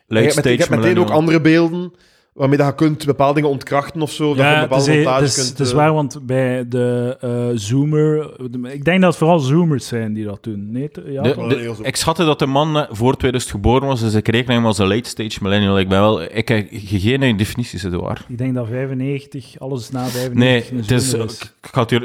[0.08, 1.94] Je hebt, meteen ook andere beelden
[2.40, 4.28] waarmee dat je kunt bepaalde dingen ontkrachten of zo.
[4.28, 5.48] dat je Ja, het bepaalde is, het montages is, kunt...
[5.50, 8.32] het is eh, waar, want bij de eh, Zoomer...
[8.52, 10.72] de- ik denk dat het vooral Zoomers zijn die dat doen.
[10.72, 14.00] Nee, te- ja, De- de- ik schatte dat de man eh, voor 2000 geboren was,
[14.00, 15.80] dus ik reken hem als een late stage millennial.
[15.80, 16.22] Ik ben wel...
[16.22, 18.26] Ik heb geen definities, het waar.
[18.28, 21.30] Ik denk dat 95, alles na 95 Nee, een het is, Zoomer
[21.62, 22.02] ik ga het hier,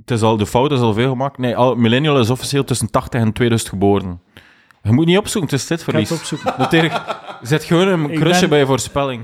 [0.00, 1.38] het is al, de fout is al veel gemaakt.
[1.38, 4.20] Nee, al, millennial is officieel tussen 80 en 2000 geboren.
[4.82, 6.08] Je moet niet opzoeken, het is dit Ik ga verlies.
[6.10, 6.54] het opzoeken.
[6.58, 7.02] Noteer,
[7.42, 9.20] zet gewoon een krusje ben- bij je voorspelling.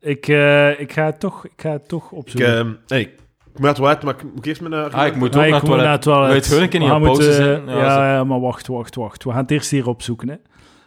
[0.00, 2.58] Ik, eh, ik, ga het toch, ik ga het toch Ik, opzoeken.
[2.58, 3.10] eh, nee, ik
[3.52, 4.92] moet naar het toilet, maar ik moet ik eerst mijn...
[4.92, 5.84] Ah, ik moet ook ik naar het moet toilet.
[5.84, 6.48] naar het toilet.
[6.48, 7.62] Wil je het niet gaan pauze?
[7.66, 8.00] Ja, zo.
[8.02, 9.24] ja, maar wacht, wacht, wacht.
[9.24, 10.28] We gaan het eerst hier opzoeken.
[10.28, 10.36] Hè.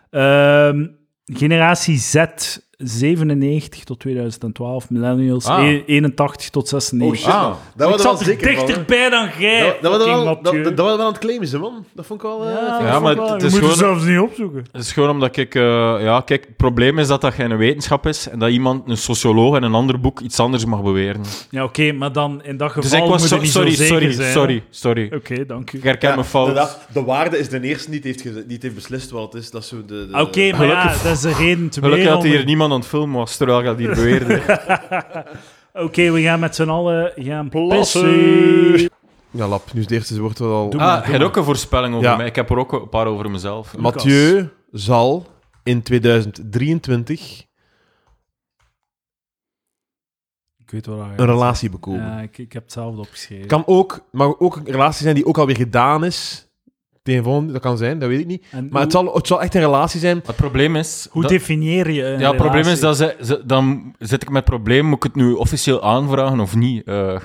[0.10, 0.88] Ehm,
[1.26, 2.16] generatie Z,
[2.84, 4.90] 97 tot 2012.
[4.90, 5.64] Millennials, Ah.
[5.68, 7.28] e- 81 tot 96.
[7.28, 7.54] Oh shit, Ah.
[7.76, 10.64] Dat ik was er zat er zeker dichterbij dan jij, Dat, dat, wel, dat, dat,
[10.64, 11.86] dat was wel aan het claimen, ze, man.
[11.94, 12.46] Dat vond ik wel...
[12.46, 13.32] eh, Ja, Ja, dat maar wel.
[13.32, 14.66] het Je is moet het gewoon- zelfs niet opzoeken.
[14.72, 15.56] Het is gewoon omdat ik...
[15.56, 15.62] eh,
[16.02, 19.56] ja, kijk, het probleem is dat dat geen wetenschap is en dat iemand, een socioloog
[19.56, 21.22] in een ander boek, iets anders mag beweren.
[21.50, 23.28] Ja, oké, maar dan in dat geval Dus ik was...
[23.28, 24.32] so- niet sorry, zo zeker sorry, zijn.
[24.32, 25.12] sorry, sorry.
[25.16, 25.78] Oké, dank u.
[25.78, 26.78] Ik herken Ja, mijn fout.
[26.94, 29.52] De waarde is de eerste die het heeft, het heeft beslist wat het is.
[29.52, 32.14] Dat is zo de, de, Oké, maar ja, dat is de reden te Gelukkig meer
[32.16, 34.42] dat hier niemand aan het filmen was, terwijl dat hier beweerde.
[35.74, 38.90] Oké, we gaan met z'n allen gaan Plassen.
[39.32, 40.70] Ja, lap, nu is het eerste woord wel al...
[40.70, 41.28] Doe maar, ah, je hebt maar.
[41.28, 42.16] ook een voorspelling over Ja.
[42.16, 42.26] mij.
[42.26, 43.76] Ik heb er ook een paar over mezelf.
[43.76, 45.26] Ma- Mathieu zal
[45.64, 47.46] in 2023
[50.58, 52.06] Ik weet wel een relatie bekomen.
[52.06, 53.48] Ja, ik, ik heb hetzelfde opgeschreven.
[53.48, 56.48] Kan ook, mag ook een relatie zijn die ook alweer gedaan is.
[57.04, 58.46] Tegen volgende, dat kan zijn, dat weet ik niet.
[58.52, 60.22] En Maar het zal, het zal echt een relatie zijn.
[60.26, 61.08] Het probleem is...
[61.12, 64.28] hoe dat- definieer je een ja, het probleem is dat ze, ze- dan zit ik
[64.30, 66.84] met het probleem, moet ik het nu officieel aanvragen of niet?
[66.88, 67.20] Eh,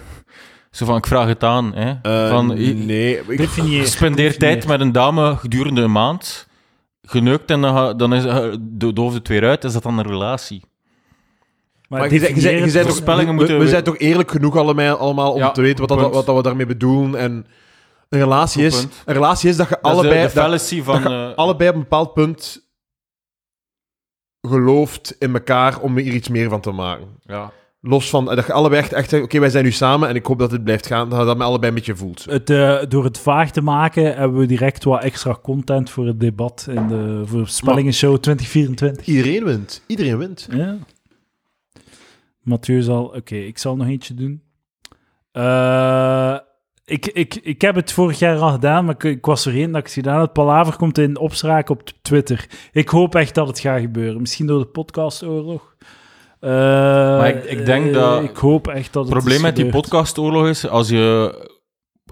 [0.70, 1.74] zo van, ik vraag het aan.
[1.74, 1.92] Hè?
[2.02, 3.80] Eh, van, nee, ik, Definieer.
[3.80, 4.58] je spendeert Definieer.
[4.60, 6.48] tijd met een dame gedurende een maand,
[7.02, 9.98] geneukt en dan, ga- dan is eh, de doof het weer uit, is dat dan
[9.98, 10.62] een relatie?
[11.88, 13.64] Maar, maar je zei- je zei- je definieer zei het toch- voorspellingen we, moeten we
[13.64, 16.36] we- zijn toch eerlijk genoeg allemaal, allemaal om Ja, te weten wat, dat, wat dat
[16.36, 17.20] we daarmee bedoelen.
[17.20, 17.46] En
[18.08, 19.02] een relatie, is, punt.
[19.04, 21.02] een relatie is dat je Dat is allebei, de, de dat- fallacy van...
[21.02, 22.64] dat je eh, allebei op een bepaald punt
[24.40, 27.08] gelooft in elkaar om er iets meer van te maken.
[27.22, 27.52] ja.
[27.80, 30.50] Los van dat je allebei echt, oké, wij zijn nu samen en ik hoop dat
[30.50, 32.24] het blijft gaan, dat je dat met allebei een beetje voelt.
[32.24, 36.20] Het, eh, door het vaag te maken hebben we direct wat extra content voor het
[36.20, 39.06] debat in de voorspellingenshow 2024.
[39.06, 39.82] Iedereen wint.
[39.86, 40.48] Iedereen wint.
[40.50, 40.76] Ja.
[42.40, 43.04] Mathieu zal...
[43.04, 44.42] Oké, ik zal nog eentje doen.
[45.32, 46.36] Eh,
[46.86, 49.80] ik, ik, ik heb het vorig jaar al gedaan, maar ik, ik was vergeten dat
[49.80, 50.32] ik het gedaan had.
[50.32, 52.46] Palaver komt in opspraak op Twitter.
[52.72, 54.20] Ik hoop echt dat het gaat gebeuren.
[54.20, 55.74] Misschien door de podcastoorlog.
[56.40, 59.66] Eh, maar ik- ik denk dat- Ik hoop echt dat Het het probleem met die
[59.70, 61.34] podcastoorlog is, als je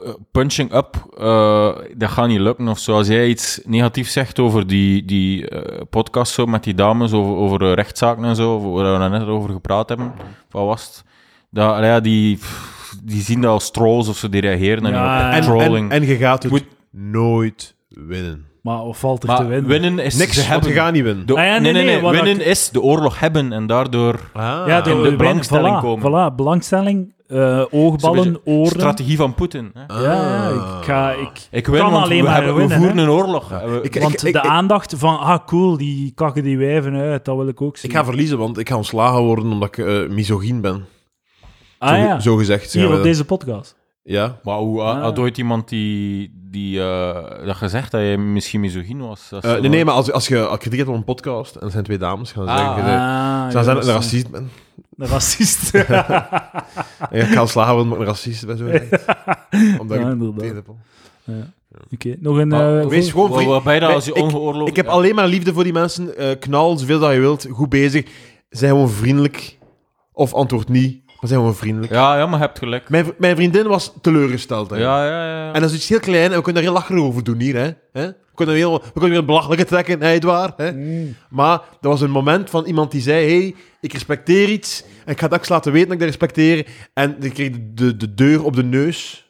[0.04, 2.94] eh, punching up, eh, dat gaat niet lukken of zo.
[2.96, 7.34] Als jij iets negatiefs zegt over die, die eh, podcast zo, met die dames, over,
[7.36, 10.12] over eh, rechtszaken en zo, waar we net over gepraat hebben,
[10.50, 11.04] wat was het?
[11.50, 15.34] Dat, ja, die, pff, die zien dat als trolls of zo, die reageren Ja, op
[15.34, 15.90] En, trolling.
[15.90, 18.44] en, en je gaat het Moet- nooit winnen.
[18.62, 19.70] Maar of valt er maar te winnen?
[19.70, 20.40] winnen is Niks, ze
[20.72, 21.26] gaat niet winnen.
[21.26, 22.02] De- Ah ja, nee, nee, nee, nee, nee.
[22.02, 24.42] wat Winnen ik- is de oorlog hebben en daardoor Ah.
[24.66, 26.30] ja, in de winnen, belangstelling voilà, komen.
[26.32, 28.66] Voilà, belangstelling, eh, Zo'n oogballen, oren.
[28.70, 29.70] strategie van Poetin.
[29.74, 30.02] Hè?
[30.02, 32.76] Ja, ja, ik, ga, ik Ik win, kan want alleen we, maar hebben, we winnen.
[32.78, 33.02] voeren hè.
[33.02, 33.48] een oorlog.
[33.48, 37.24] We- Ik- Want ik- de ik- aandacht van, ah cool, die kakken die wijven uit,
[37.24, 37.90] dat wil ik ook zien.
[37.90, 40.84] Ik ga verliezen, want ik ga ontslagen worden omdat ik eh misogyn ben.
[41.84, 42.72] Ah zo, ja, zo gezegd.
[42.72, 43.76] hier op deze podcast.
[44.02, 44.38] Ja.
[44.42, 45.02] Maar hoe Ah.
[45.02, 49.28] had ooit iemand die, die eh, dat gezegd dat je misschien misogyn was?
[49.32, 51.66] Eh, zo nee, nee, maar als, als je al kritiek hebt op een podcast en
[51.66, 53.96] er zijn twee dames, gaan ze Ah, zeggen, ah, ze gaan zeggen dat ja, ik
[53.96, 54.50] een racist ben.
[54.96, 55.74] Een racist.
[57.10, 58.64] En ik ga worden omdat ik een racist ben, zo.
[59.80, 60.64] Omdat Ja, ik.
[61.92, 62.48] Oké, nog een...
[62.48, 64.70] Maar eh, wees gewoon vriend- dat als je Ik- ongeoorloofd...
[64.70, 64.90] Ik heb ja.
[64.92, 66.16] alleen maar liefde voor die mensen.
[66.16, 67.46] Eh, knal zoveel dat je wilt.
[67.50, 68.06] Goed bezig.
[68.48, 69.58] Zijn gewoon vriendelijk.
[70.12, 71.02] Of antwoord niet.
[71.24, 71.92] Maar zijn gewoon vriendelijk.
[71.92, 72.88] Ja, ja, maar je hebt gelijk.
[72.88, 74.70] Mijn, mijn vriendin was teleurgesteld.
[74.70, 74.76] hè.
[74.76, 75.52] Ja, ja, ja.
[75.52, 76.30] En dat is iets heel klein.
[76.30, 77.54] En we kunnen daar heel lacherig over doen hier.
[77.56, 77.70] Hè?
[77.92, 78.06] Hè?
[78.06, 80.00] We kunnen heel, we kunnen weer belachelijke trekken.
[80.02, 80.56] Hè, Edouard?
[80.58, 80.72] Hè?
[80.72, 81.14] Mm.
[81.30, 83.26] Maar er was een moment van iemand die zei...
[83.26, 84.84] hey, ik respecteer iets.
[85.04, 86.66] En ik ga dat eens laten weten dat ik dat respecteer.
[86.94, 89.28] En ik kreeg de, de deur op de neus.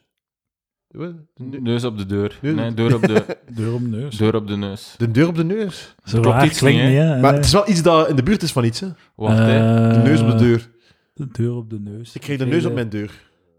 [0.88, 1.14] De
[1.60, 2.38] Neus op de deur.
[2.40, 4.16] Neus- Nee, deur op de, Deur om de neus.
[4.16, 4.94] deur op de neus.
[4.98, 5.94] de deur op de neus.
[6.04, 7.04] Zo klopt iets klinkt niet, niet, hè?
[7.04, 7.20] hè?
[7.20, 7.32] Maar Nee.
[7.32, 8.86] het is wel iets dat in de buurt is van iets, hè?
[9.16, 9.58] Wacht, hè.
[9.92, 10.72] De neus op de Eh, deur.
[11.14, 12.14] De deur op de neus.
[12.14, 13.10] Ik kreeg de neus op mijn deur.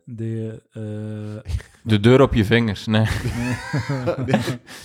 [0.07, 1.51] De, eh,
[1.83, 2.85] De deur op je vingers.
[2.85, 3.05] Nee.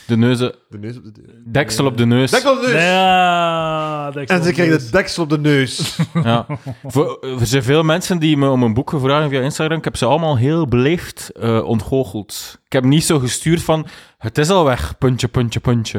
[0.07, 0.55] De neuzen...
[0.69, 1.35] De neus op de deur.
[1.45, 2.31] Deksel op de neus.
[2.31, 2.83] Deksel op de neus!
[2.83, 4.85] ja, deksel En ze op de kreeg neus.
[4.85, 5.99] de deksel op de neus.
[6.23, 6.47] Ja.
[6.85, 9.79] Voor, er zijn veel mensen die me om een boek gevraagd via Instagram.
[9.79, 12.61] Ik heb ze allemaal heel beleefd eh ontgoocheld.
[12.67, 13.87] Ik heb niet zo gestuurd van...
[14.19, 15.99] Het is al weg, puntje, puntje, puntje.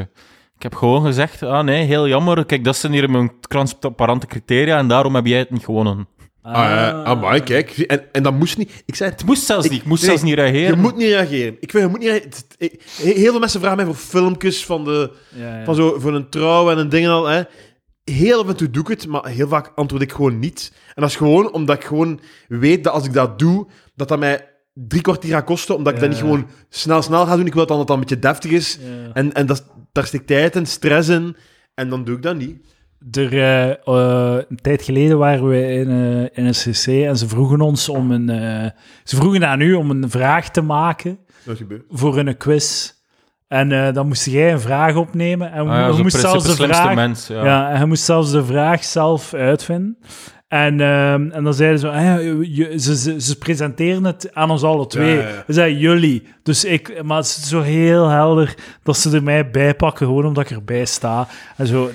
[0.56, 1.44] Ik heb gewoon gezegd...
[1.44, 2.46] Ah nee, heel jammer.
[2.46, 6.08] Kijk, dat zijn hier mijn transparante criteria en daarom heb jij het niet gewonnen.
[6.42, 7.70] Ah, ah maar kijk.
[7.78, 8.84] En, en dat moest niet.
[8.86, 9.26] Ik zei het.
[9.26, 9.82] Moest zelfs Ik- niet.
[9.82, 10.76] Ik moest nee, zelfs niet reageren.
[10.76, 11.58] Je moet niet reageren.
[11.60, 12.32] Ik vind, je moet niet reageren.
[12.58, 15.64] Ik- Heel veel mensen vragen mij voor filmpjes van, de, Ja, ja.
[15.66, 17.26] van zo, voor een trouw en een ding en al.
[17.28, 17.42] Hè.
[18.04, 20.72] Heel af en toe doe ik het, maar heel vaak antwoord ik gewoon niet.
[20.88, 24.20] En dat is gewoon omdat ik gewoon weet dat als ik dat doe, dat dat
[24.20, 27.46] mij drie kwartier gaat kosten, omdat ik Ja, dat niet gewoon snel, snel ga doen.
[27.46, 28.80] Ik wil dat dat een beetje deftig is.
[29.14, 31.36] En, en dat, daar steekt tijd en stress in.
[31.74, 32.66] En dan doe ik dat niet.
[33.12, 37.28] Er, eh, eh, een tijd geleden waren we in, eh, in een cc en ze
[37.28, 38.30] vroegen ons om een...
[38.30, 38.70] eh,
[39.04, 41.84] ze vroegen aan u om een vraag te maken Dat gebeurt.
[41.90, 42.92] voor een quiz.
[43.48, 46.46] En eh, dan moest jij een vraag opnemen en Ah ja, je zo'n moest zelfs
[46.58, 46.96] de vraag...
[46.96, 47.28] mens.
[47.28, 47.44] Ja.
[47.44, 47.70] Ja.
[47.70, 49.98] en hij moest zelfs de vraag zelf uitvinden.
[50.48, 54.52] En, ehm, en dan zeiden ze, ah, ja, je- ze, ze, ze presenteren het aan
[54.52, 55.16] ons alle twee.
[55.16, 55.44] Ja, ja, ja.
[55.48, 56.28] We zeiden jullie.
[56.44, 60.26] Dus ik, maar het is zo heel helder dat ze er mij bij pakken, gewoon
[60.26, 61.28] omdat ik erbij sta.
[61.58, 61.90] En zo,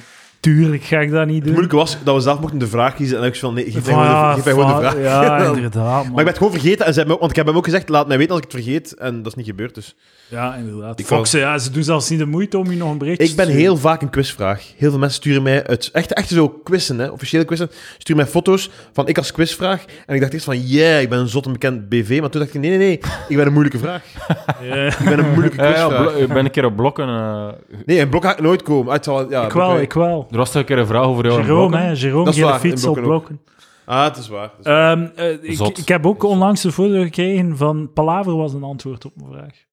[0.54, 1.52] tuurlijk ga ik dat niet Het doen.
[1.52, 3.16] moeilijke was dat we zelf mochten de vraag kiezen.
[3.16, 4.80] En dan heb ik van, nee, geef mij gewoon de, ja, geef mij gewoon de
[4.80, 5.00] vraag.
[5.02, 6.02] Ja, inderdaad.
[6.02, 7.88] Maar ik ben het gewoon vergeten, en ze hebben, want ik heb hem ook gezegd,
[7.88, 8.94] laat mij weten als ik het vergeet.
[8.94, 9.96] En dat is niet gebeurd, dus...
[10.28, 10.98] Ja, inderdaad.
[11.00, 13.36] Ik Fox, ja, ze doen zelfs niet de moeite om je nog een berichtje Ik
[13.36, 14.72] ben heel vaak een quizvraag.
[14.76, 15.90] Heel veel mensen sturen mij uit...
[15.92, 17.70] Echt, echt zo quizzen, hè, officiële quizzen.
[17.98, 19.84] Sturen mij foto's van ik als quizvraag.
[20.06, 22.18] En ik dacht eerst van, yeah, ik ben een zot en bekend BV.
[22.20, 23.00] Maar toen dacht ik, nee, nee, nee.
[23.28, 24.02] Ik ben een moeilijke vraag.
[24.62, 24.74] Ja.
[24.86, 26.14] Ik ben een moeilijke Ja, ja, quizvraag.
[26.16, 27.08] ik ben een keer op blokken.
[27.08, 27.48] eh,
[27.86, 28.86] Nee, in blok ga ik nooit komen.
[28.88, 30.26] Ah, het zal- ja, Ik wel, ik wel.
[30.36, 31.90] Er was toch een keer een vraag over jou Jerome, hè.
[31.90, 33.40] Jerome, Dat is gele waar, in fiets op blokken.
[33.84, 34.50] Ah, het is waar.
[34.56, 34.92] het is waar.
[34.92, 39.04] Ehm, eh, ik, ik heb ook onlangs een foto gekregen van Palaver was een antwoord
[39.04, 39.64] op mijn vraag.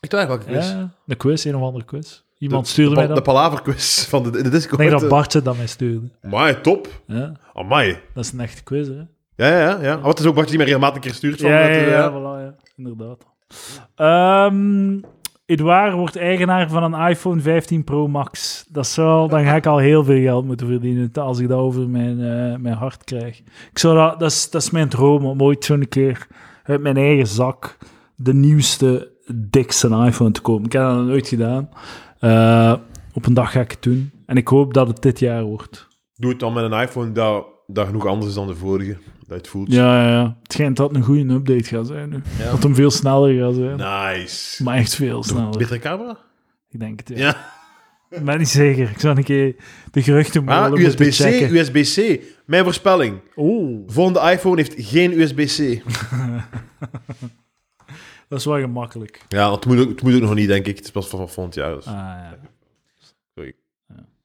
[0.00, 0.70] Ik weet welke quiz.
[0.70, 2.22] Ja, een quiz, een of andere quiz.
[2.38, 3.16] Iemand de, stuurde de, mij dat.
[3.16, 4.78] De palaverquiz van de, de Ik Discord.
[4.78, 5.08] denk dat eh.
[5.08, 6.10] Bartje dat mij stuurde.
[6.22, 6.88] Amai, top.
[7.06, 7.98] Ja, Amai.
[8.14, 8.94] dat is een echte quiz, hè?
[8.94, 9.78] Ja, ja, ja.
[9.82, 10.00] ja.
[10.00, 11.40] Wat is ook Bart die mij regelmatig een keer stuurt.
[11.40, 12.54] Van, Ja, ja, dat, ja, eh, voilà, ja.
[12.76, 13.26] inderdaad.
[13.94, 14.98] Ehm
[15.46, 18.64] Edouard wordt eigenaar van een iPhone 15 Pro Max.
[18.68, 21.88] Dat zou, dan ga ik al heel veel geld moeten verdienen als ik dat over
[21.88, 23.38] mijn, eh, mijn hart krijg.
[23.70, 26.26] Ik zou dat, dat, is, dat is mijn droom om ooit zo'n keer
[26.62, 27.78] uit mijn eigen zak
[28.16, 30.64] de nieuwste, dikste iPhone te kopen.
[30.64, 31.68] Ik heb dat nooit gedaan.
[32.18, 32.74] Eh,
[33.12, 34.10] op een dag ga ik het doen.
[34.26, 35.88] En ik hoop dat het dit jaar wordt.
[36.14, 38.96] Doe het dan met een iPhone dat, dat genoeg anders is dan de vorige.
[39.26, 39.72] Dat het voelt.
[39.72, 40.36] Ja, ja, ja.
[40.42, 42.22] Het schijnt dat een goede update gaat zijn nu.
[42.38, 42.50] Ja.
[42.50, 43.76] Dat hem veel sneller gaat zijn.
[43.76, 44.62] Nice.
[44.62, 45.58] Maar echt veel sneller.
[45.58, 46.18] Betere camera?
[46.70, 47.16] Ik denk het, ja.
[47.16, 48.16] Ja.
[48.18, 48.90] Ik ben niet zeker.
[48.90, 49.56] Ik zou een keer
[49.90, 51.50] de geruchten Ah, USB-C.
[51.52, 52.20] USB-C.
[52.44, 53.20] Mijn voorspelling.
[53.34, 55.82] Oh, Volgende iPhone heeft geen USB-C.
[58.28, 59.20] dat is wel gemakkelijk.
[59.28, 60.76] Ja, het moet, ook, het moet ook nog niet, denk ik.
[60.76, 61.74] Het is pas van volgend jaar.
[61.74, 61.86] Dus.
[61.86, 62.38] Ah, ja.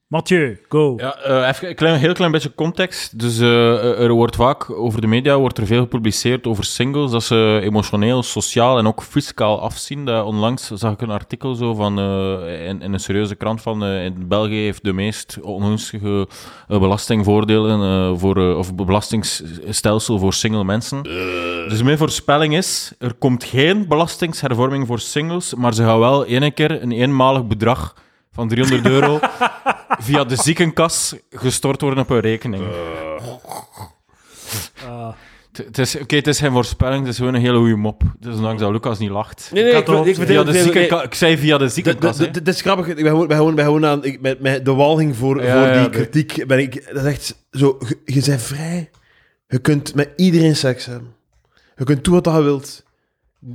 [0.07, 0.93] Mathieu, go.
[0.97, 3.19] Ja, eh, even een heel klein beetje context.
[3.19, 7.23] Dus eh, er wordt vaak over de media wordt er veel gepubliceerd over singles, dat
[7.23, 10.09] ze emotioneel, sociaal en ook fiscaal afzien.
[10.09, 14.27] Onlangs zag ik een artikel zo van, eh, in, een serieuze krant van eh, in
[14.27, 16.27] België heeft de meest ongunstige
[16.67, 21.03] eh, belastingvoordelen eh, voor, eh, of belastingstelsel voor single mensen.
[21.67, 26.51] Dus mijn voorspelling is, er komt geen belastingshervorming voor singles, maar ze gaan wel ene
[26.51, 27.93] keer een eenmalig bedrag
[28.37, 29.19] van 300 euro
[29.99, 32.63] via de ziekenkas gestort worden op een rekening.
[34.87, 35.07] Ah,
[35.51, 38.01] Het- Het is, oké, het is geen voorspelling, het is gewoon een hele goede mop.
[38.19, 39.49] Dus ondanks dat Lucas niet lacht.
[39.53, 40.51] Nee, nee, Ik ik, Via de
[41.15, 42.17] zei via de ziekenkas.
[42.17, 42.87] Dit is grappig.
[42.87, 44.03] Ik ben gewoon, ben gewoon, ben gewoon aan...
[44.03, 46.93] Ik, met, met de walging voor, Ja, voor die kritiek ben ik...
[46.93, 47.77] Dat is echt zo...
[47.79, 48.89] Je, je bent vrij.
[49.47, 51.13] Je kunt met iedereen seks hebben.
[51.75, 52.83] Je kunt doen wat je wilt.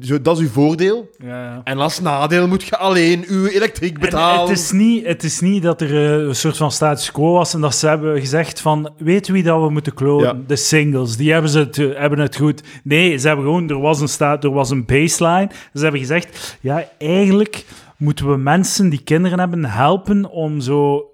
[0.01, 1.11] Zo, dat is uw voordeel.
[1.19, 1.61] ja, ja.
[1.65, 4.41] En als nadeel moet je alleen uw elektriek En betalen.
[4.41, 7.55] het, is niet, het is niet dat er eh, een soort van status quo was
[7.55, 10.37] en dat ze hebben gezegd van, weet wie dat we moeten klonen?
[10.37, 10.43] Ja.
[10.47, 12.63] De singles, die hebben, ze het, eh, hebben het goed.
[12.85, 15.51] Nee, ze hebben gewoon, er was een, staat, er was een baseline.
[15.75, 17.65] Ze hebben gezegd, ja, eigenlijk
[17.97, 21.05] moeten we mensen die kinderen hebben helpen om zo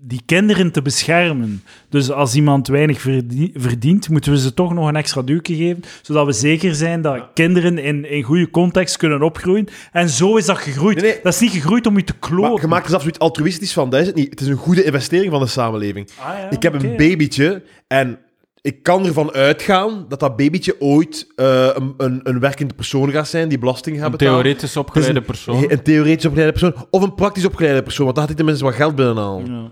[0.00, 1.62] die kinderen te beschermen.
[1.88, 5.82] Dus als iemand weinig verdie- verdient, moeten we ze toch nog een extra duwtje geven,
[6.02, 9.66] zodat we zeker zijn dat kinderen in, in goede context kunnen opgroeien.
[9.92, 11.00] En zo is dat gegroeid.
[11.00, 11.20] Nee, nee.
[11.22, 12.50] Dat is niet gegroeid om je te klonen.
[12.52, 13.90] Maar je maakt er zelfs zoiets altruïstisch van.
[13.90, 14.30] Dat is het niet.
[14.30, 16.08] Het is een goede investering van de samenleving.
[16.18, 18.18] Ah, ja, ik heb een babytje en
[18.60, 23.28] ik kan ervan uitgaan dat dat babytje ooit eh, een, een, een werkende persoon gaat
[23.28, 24.42] zijn die belasting gaat Een betalen.
[24.42, 25.64] theoretisch opgeleide persoon.
[25.70, 26.86] Een theoretisch opgeleide persoon.
[26.90, 29.46] Of een praktisch opgeleide persoon, want dan gaat hij tenminste wat geld binnenhalen.
[29.46, 29.70] Ja.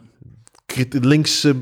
[0.91, 1.55] Linkse,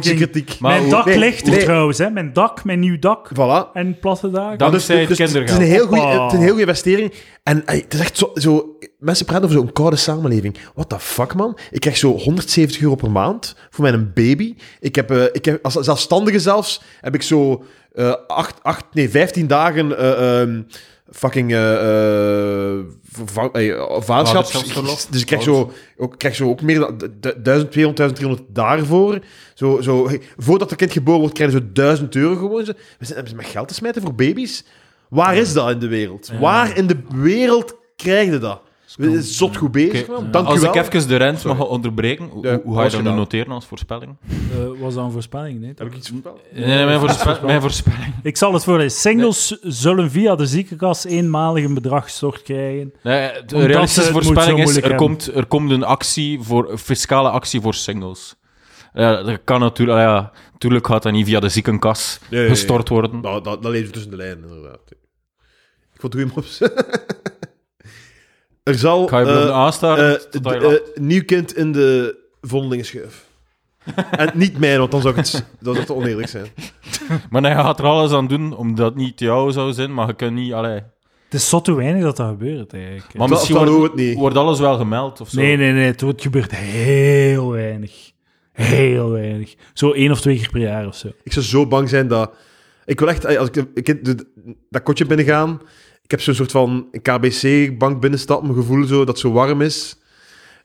[0.00, 0.56] kritiek.
[0.60, 1.62] Maar mijn dak nee, ligt er nee.
[1.64, 2.10] trouwens, hè.
[2.10, 3.30] Mijn dak, mijn nieuw dak.
[3.34, 3.72] Voilà.
[3.72, 4.58] En platte dagen.
[4.58, 6.22] Dan- Dus- Dankzij het dus het is een heel goeie- Hoppa.
[6.22, 7.12] het is een heel goede investering.
[7.42, 8.76] En ey, het is echt zo, zo...
[8.98, 10.56] Mensen praten over zo'n koude samenleving.
[10.74, 11.58] What the fuck, man?
[11.70, 14.54] Ik krijg zo 170 euro per maand voor mijn baby.
[14.80, 19.10] Ik heb, eh, ik heb als zelfstandige zelfs, heb ik zo eh acht, acht, nee,
[19.10, 20.62] 15 dagen eh, ehm,
[21.10, 21.52] fucking.
[23.98, 25.06] Vaderschapsverlof.
[25.10, 27.10] Dus ik krijg zo, ook, krijg zo ook meer dan du-
[27.42, 29.18] 1200, 1300 daarvoor.
[29.54, 32.64] Zo, zo, voordat het kind geboren wordt, krijgen ze 1000 euro gewoon.
[32.64, 32.72] Zo.
[32.72, 34.64] We zijn hebben ze met geld te smijten voor baby's.
[35.08, 36.30] Waar is dat in de wereld?
[36.40, 38.60] Waar in de wereld krijg je dat?
[39.20, 40.06] Zot goed bezig.
[40.06, 40.76] Dank Als u wel.
[40.76, 43.66] ik even de rent mag onderbreken, hoe, Ja, hoe ga je dat nu noteren als
[43.66, 44.16] voorspelling?
[44.28, 45.60] Eh, was dat een voorspelling?
[45.60, 46.40] Nee, Heb ik iets voorspeld?
[46.52, 48.14] Nee, nee, mijn, voorspe- mijn voorspelling.
[48.22, 48.98] Ik zal het voorlezen.
[49.00, 52.92] Singles zullen via de ziekenkas eenmalig een bedrag gestort krijgen.
[53.02, 55.06] Nee, de realistische voorspelling zo is, moeilijk er hebben.
[55.08, 58.34] komt, er komt een actie voor, een fiscale actie voor singles.
[58.94, 63.20] Ja, dat kan natuurlijk, ja, natuurlijk gaat dat niet via de ziekenkas gestort worden.
[63.20, 64.80] Nou, dat, dat lezen we tussen de lijnen, inderdaad.
[65.94, 66.58] Ik vond het goede mops.
[68.66, 69.06] er zal...
[69.06, 73.24] Ga je eh, eh, je eh, nieuw kind in de vondelingenschuif.
[74.10, 76.46] en niet mijn, want dan zou het, dat zou te oneerlijk zijn.
[77.30, 80.14] Maar hij gaat er alles aan doen, omdat het niet jou zou zijn, maar je
[80.14, 80.52] kunt niet...
[80.52, 80.80] Allee.
[81.24, 83.14] Het is zo te weinig dat dat gebeurt, eigenlijk.
[83.14, 84.18] Maar misschien dan wordt, hoort het niet.
[84.18, 85.40] wordt alles wel gemeld of zo.
[85.40, 85.86] Nee, nee, nee.
[85.86, 88.12] Het wordt- gebeurt heel weinig.
[88.52, 89.54] Heel weinig.
[89.72, 91.08] Zo één of twee keer per jaar of zo.
[91.22, 92.34] Ik zou zo bang zijn dat...
[92.84, 93.36] Ik wil echt...
[93.36, 94.14] Als ik, ik
[94.70, 95.60] dat kotje binnengaan...
[96.06, 99.96] Ik heb zo'n soort van KBC-bank binnenstappen, mijn gevoel zo, dat het zo warm is.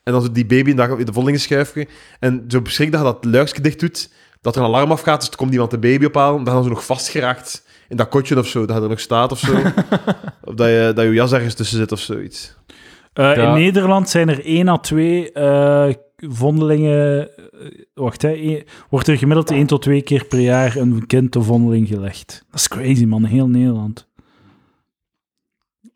[0.03, 1.87] En dan zo die baby in de, in de vondelingenschuifje.
[2.19, 5.29] En zo beschrik dat je dat luikje dicht doet, dat er een alarm afgaat, dus
[5.29, 8.47] er komt iemand de baby ophalen, dan gaan ze nog vastgeraakt in dat kotje of
[8.47, 9.53] zo, dat hij er nog staat of zo.
[10.49, 12.55] of dat je, dat je jas ergens tussen zit of zoiets.
[13.13, 13.47] Eh, Ja.
[13.55, 17.29] In Nederland zijn er één à twee eh, vondelingen...
[17.29, 18.29] eh, wacht, hè.
[18.31, 22.45] één- wordt er gemiddeld één tot twee keer per jaar een kind de vondeling gelegd.
[22.51, 23.23] Dat is crazy, man.
[23.23, 24.07] Heel Nederland.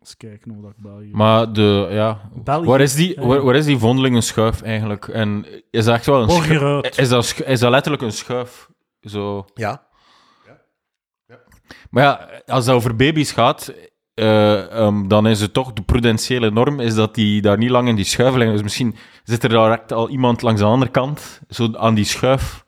[0.05, 1.09] Eens kijken of dat ik België...
[1.11, 2.29] Maar de, ja...
[2.43, 2.67] België.
[2.67, 3.25] Waar is die, Ja.
[3.27, 5.07] waar, waar is die vondelingenschuif eigenlijk?
[5.07, 6.97] En is dat echt wel een schuif?
[6.97, 8.69] Is dat, schu- is dat letterlijk een schuif?
[9.01, 9.45] Zo...
[9.53, 9.87] Ja.
[11.89, 13.73] Maar ja, als het over baby's gaat,
[14.13, 17.87] eh, ehm, dan is het toch de prudentiële norm is dat die daar niet lang
[17.87, 18.53] in die schuif liggen.
[18.53, 22.65] Dus misschien zit er direct al iemand langs de andere kant, zo aan die schuif.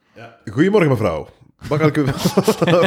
[0.51, 1.27] Goedemorgen, mevrouw.
[1.63, 2.05] U...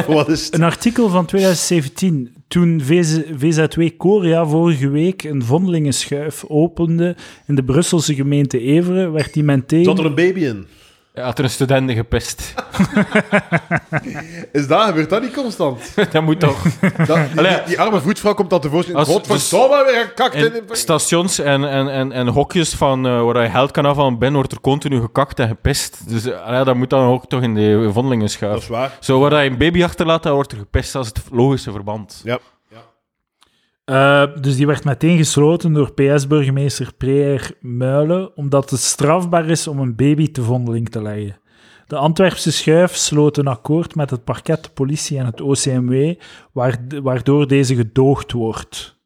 [0.13, 0.53] Wat is het?
[0.53, 7.15] Een artikel van 2017, toen VZ VZW Korea vorige week een vondelingenschuif opende
[7.47, 9.83] in de Brusselse gemeente Everen, werd die meteen...
[9.83, 10.65] Zat er een baby in?
[11.13, 12.53] Ja, had er een student gepest.
[14.51, 15.93] Is dat, gebeurt dat niet constant?
[16.11, 16.61] dat moet toch.
[16.81, 17.55] Dat, die, Allee.
[17.55, 18.97] die, die arme voetvrouw komt dan tevoorschijn.
[18.97, 20.55] Als- Godverdomme, weer gekakt in...
[20.55, 24.37] In stations en, en, en, en hokjes van, eh, waar je geld kan afhalen binnen,
[24.37, 26.09] wordt er continu gekakt en gepest.
[26.09, 28.57] Dus eh, dat moet dan ook toch in de Dat vondelingenschuif.
[28.61, 28.97] is waar.
[28.99, 30.93] Zo, waar je een baby achterlaat, dan wordt er gepest.
[30.93, 32.21] Dat is het logische verband.
[32.23, 32.39] Ja.
[33.91, 39.79] Eh, dus die werd meteen gesloten door PS-burgemeester Preer Muilen, omdat het strafbaar is om
[39.79, 41.39] een baby te vondeling te leggen.
[41.87, 46.13] De Antwerpse schuif sloot een akkoord met het parket, de politie en het OCMW,
[46.51, 48.99] waar- waardoor deze gedoogd wordt.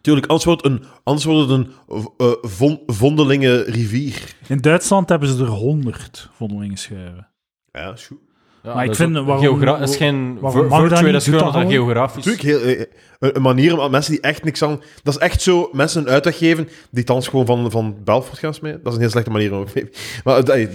[0.00, 1.72] Tuurlijk, anders wordt het een, anders wordt het een
[2.16, 4.34] eh, von, vondelingen rivier.
[4.48, 7.28] In Duitsland hebben ze er 100 vondelingenschuiven.
[7.72, 8.18] Ja, is goed.
[8.62, 11.00] Ja, Maar ik dat is vind, ook waarom- geogra- dat is geen waarom dat dat
[11.02, 11.70] dat is gewoon.
[11.70, 12.24] geografisch.
[12.24, 12.84] Natuurlijk, heel, eh,
[13.18, 14.80] een, een manier om mensen die echt niks aan...
[15.02, 18.54] Dat is echt zo, mensen een uitweg geven die thans gewoon van, van Belfort gaan
[18.54, 18.80] smijten.
[18.82, 19.64] Dat is een heel slechte manier om...
[20.24, 20.66] Maar eh,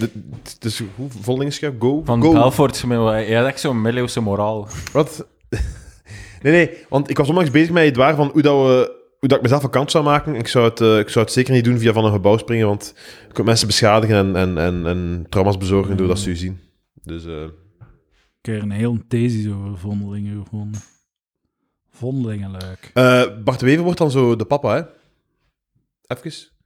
[0.42, 2.32] het is hoe vondelingenschuif, go, Van go.
[2.32, 4.68] Belfort, je hebt echt zo'n middeleeuwse moraal.
[4.92, 5.26] Wat?
[6.42, 8.96] nee, nee, want ik was onlangs bezig met het waar van hoe dat we...
[9.18, 10.34] Hoe dat ik mezelf een kans zou maken.
[10.34, 12.66] Ik zou, het, eh, ik zou het zeker niet doen via van een gebouw springen,
[12.66, 12.92] want
[13.26, 16.60] je kunt mensen beschadigen en, en, en, en trauma's bezorgen doordat ze u zien.
[17.02, 17.24] Dus...
[17.26, 17.32] eh,
[18.40, 20.80] Heb een heel thesis over vondelingen gevonden.
[21.90, 22.90] Vondelingenluik.
[22.94, 24.82] Eh, Bart Wever wordt dan zo de papa, hè?
[26.16, 26.56] Even.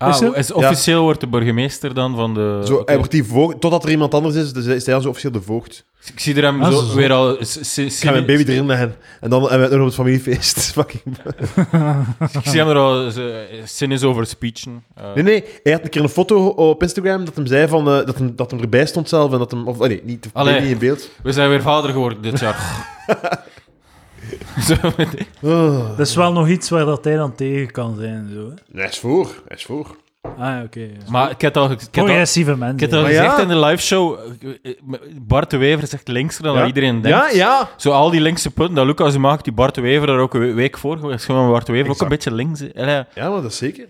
[0.00, 2.62] Ah, Is is officieel wordt de burgemeester dan van de...
[2.64, 5.08] Zo, hij wordt die voogd, totdat er iemand anders is, dus is hij dan zo
[5.08, 5.84] officieel de voogd.
[6.12, 7.40] Ik zie er hem Ah, zo weer al...
[7.40, 7.46] Ik
[7.92, 8.94] ga mijn baby erin leggen.
[9.20, 10.58] En dan en we op het familiefeest.
[10.72, 11.02] Fucking...
[12.32, 13.30] Ik zie hem er al zo-
[13.64, 14.84] cynisch over speechen.
[14.94, 15.44] Eh, Nee, nee.
[15.62, 18.36] Hij had een keer een foto op Instagram dat hem zei van, eh, dat, hem,
[18.36, 19.32] dat hem erbij stond zelf.
[19.32, 19.68] En dat hem...
[19.68, 20.60] Of, oh, nee, niet, Allee.
[20.60, 21.10] niet in beeld.
[21.22, 22.58] We zijn weer vader geworden dit jaar.
[24.66, 25.88] Zo met- Oh.
[25.96, 28.30] Dat is wel nog iets waar dat hij dan tegen kan zijn.
[28.34, 28.78] Zo, hè.
[28.80, 29.24] Hij is voor.
[29.48, 29.96] Hij is voor.
[30.38, 30.88] Ah, oké.
[31.08, 32.78] Maar ik heb al, ik heb al, Progressieve ik mensen.
[32.80, 33.42] heb al Maar gezegd ja.
[33.42, 34.18] in de live show,
[35.22, 36.66] Bart de Wever is echt linkser dan Ja.
[36.66, 37.18] iedereen denkt.
[37.18, 37.68] Ja, ja.
[37.76, 40.54] Zo al die linkse punten, dat Lucas maakt, die Bart de Wever daar ook een
[40.54, 42.10] week voor, is gewoon Bart de Wever ook Exact.
[42.10, 42.60] een beetje links.
[43.14, 43.88] Ja, maar dat is zeker.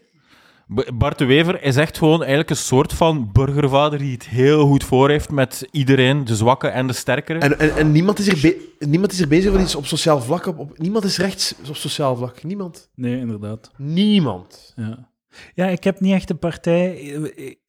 [0.95, 4.85] Bart de Wever is echt gewoon eigenlijk een soort van burgervader die het heel goed
[4.85, 7.39] voor heeft met iedereen, de zwakke en de sterkere.
[7.39, 10.21] En, en, en niemand, is er be- niemand is er bezig met iets op sociaal
[10.21, 10.47] vlak.
[10.47, 12.43] Op, op- niemand is rechts op sociaal vlak.
[12.43, 12.91] Niemand.
[12.95, 13.71] Nee, inderdaad.
[13.77, 14.73] Niemand.
[14.77, 15.11] Ja.
[15.55, 17.15] ja, ik heb niet echt een partij.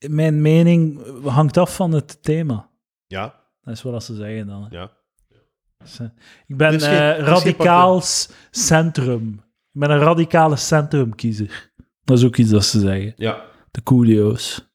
[0.07, 2.69] Mijn mening hangt af van het thema.
[3.07, 4.67] Ja, Dat is wat ze zeggen dan.
[4.69, 4.77] hè.
[4.77, 4.91] ja.
[5.77, 6.07] Dus, eh,
[6.47, 9.33] ik ben geen- eh, geen radicaals centrum.
[9.73, 11.69] Ik ben een radicale centrumkiezer.
[12.03, 13.13] Dat is ook iets dat ze zeggen.
[13.15, 13.45] Ja.
[13.71, 14.69] De coolio's.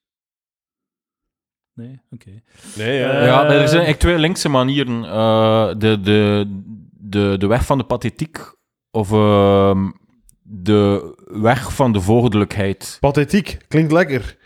[1.74, 2.01] Nee?
[2.11, 2.31] Oké.
[2.77, 3.11] Nee, ja.
[3.11, 5.05] Eh, ja, er zijn eigenlijk twee linkse manieren.
[5.05, 6.47] Eh, de, de,
[6.93, 8.39] de, de weg van de pathetiek
[8.91, 9.91] of ehm,
[10.43, 12.97] de weg van de voogdelijkheid.
[13.01, 13.59] Pathetiek.
[13.68, 14.37] Klinkt lekker.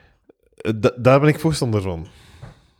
[0.55, 2.07] Eh, da- daar ben ik voorstander van.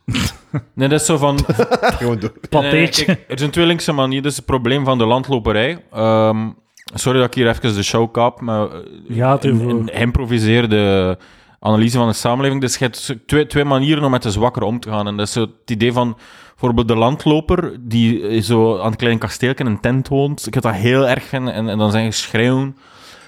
[0.73, 1.39] Nee, dat is zo van...
[1.97, 2.19] Gewoon.
[2.49, 4.23] Nee, kijk, er zijn twee linkse manieren.
[4.23, 5.85] Dat is het probleem van de landloperij.
[5.91, 6.49] Ehm,
[6.93, 11.17] sorry dat ik hier even de show kap, maar eh, Gaat een, een geïmproviseerde
[11.59, 12.61] analyse van de samenleving.
[12.61, 15.07] Dus je hebt twee, twee manieren om met de zwakker om te gaan.
[15.07, 16.17] En dat is zo het idee van
[16.49, 20.47] bijvoorbeeld de landloper, die zo aan het kleine kasteeltje in een tent woont.
[20.47, 21.53] Ik heb dat heel erg vinden.
[21.53, 22.77] En, en dan zijn je schreeuwen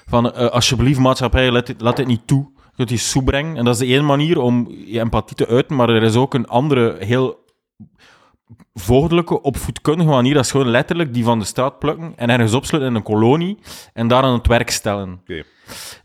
[0.05, 2.51] van eh, alsjeblieft maatschappij, laat dit, laat dit niet toe.
[2.55, 3.57] Je kunt die soep brengen.
[3.57, 6.33] En dat is de één manier om je empathie te uiten, maar er is ook
[6.33, 7.42] een andere, heel
[8.73, 10.33] voogdelijke, opvoedkundige manier.
[10.33, 13.57] Dat is gewoon letterlijk die van de straat plukken en ergens opsluiten in een kolonie
[13.93, 15.21] en daar aan het werk stellen.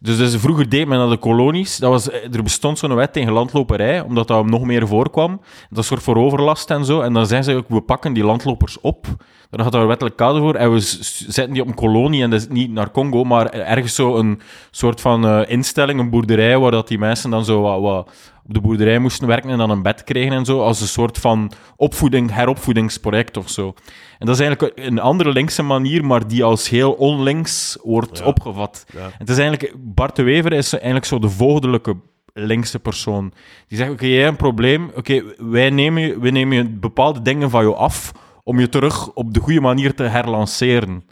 [0.00, 1.76] Dus, dus vroeger deed men dat de kolonies.
[1.76, 5.40] Dat was, er bestond zo'n wet tegen landloperij, omdat dat nog meer voorkwam.
[5.70, 7.00] Dat soort voor overlast en zo.
[7.00, 9.06] En dan zijn ze ook, we pakken die landlopers op.
[9.50, 10.54] Daar gaat daar een wettelijk kader voor.
[10.54, 13.94] En we zetten die op een kolonie, en dat is niet naar Congo, maar ergens
[13.94, 14.40] zo een
[14.70, 18.10] soort van eh, instelling, een boerderij, waar dat die mensen dan zo wat, wat
[18.48, 21.18] op de boerderij moesten werken en dan een bed kregen en zo, als een soort
[21.18, 23.74] van opvoeding, heropvoedingsproject of zo.
[24.18, 28.24] En dat is eigenlijk een andere linkse manier, maar die als heel onlinks wordt Ja.
[28.24, 28.84] opgevat.
[28.94, 29.10] Ja.
[29.18, 31.96] Het is eigenlijk, Bart de Wever is eigenlijk zo de voogdelijke
[32.32, 33.32] linkse persoon.
[33.68, 37.50] Die zegt, oké, jij hebt een probleem, oké, wij, nemen wij nemen je bepaalde dingen
[37.50, 41.04] van je af om je terug op de goede manier te herlanceren.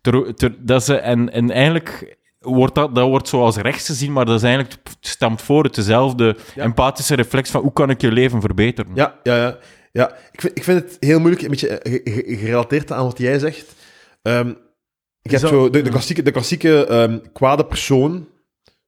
[0.00, 4.24] Ter- ter- dat eh, en, en eigenlijk wordt dat, dat wordt zoals rechts gezien, maar
[4.24, 6.62] dat is eigenlijk, stemt voor het dezelfde Ja.
[6.62, 8.90] empathische reflex van hoe kan ik je leven verbeteren.
[8.94, 9.58] Ja, ja, ja.
[9.92, 10.16] ja.
[10.32, 13.18] Ik, vind, ik vind het heel moeilijk, een beetje eh, ge- ge- gerelateerd aan wat
[13.18, 13.74] jij zegt.
[14.22, 14.52] Ehm
[15.22, 18.28] ik heb Zo- zo de, de klassieke, de klassieke ehm, kwade persoon,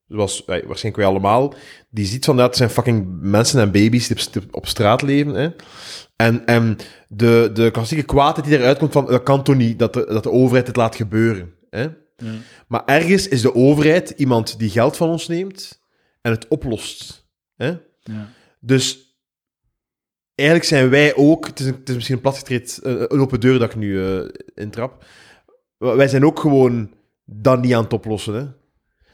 [0.07, 1.55] zoals wij, waarschijnlijk wij allemaal,
[1.91, 5.35] die ziet van dat het zijn fucking mensen en baby's die op, op straat leven.
[5.35, 5.49] Hè?
[6.17, 6.77] En, en
[7.09, 10.23] de, de klassieke kwaadheid die eruit komt van dat kan toch niet, dat de, dat
[10.23, 11.53] de overheid het laat gebeuren.
[11.71, 11.87] Hè?
[12.17, 12.33] Ja.
[12.69, 15.83] Maar ergens is de overheid iemand die geld van ons neemt
[16.21, 17.29] en het oplost.
[17.57, 17.77] Hè?
[18.01, 18.31] Ja.
[18.61, 19.17] Dus
[20.35, 23.59] eigenlijk zijn wij ook, het is, het is misschien een platgetreed, eh, een open deur
[23.59, 25.05] dat ik nu eh intrap.
[25.79, 26.91] Wij zijn ook gewoon
[27.25, 28.35] dat niet aan het oplossen.
[28.35, 28.47] Hè?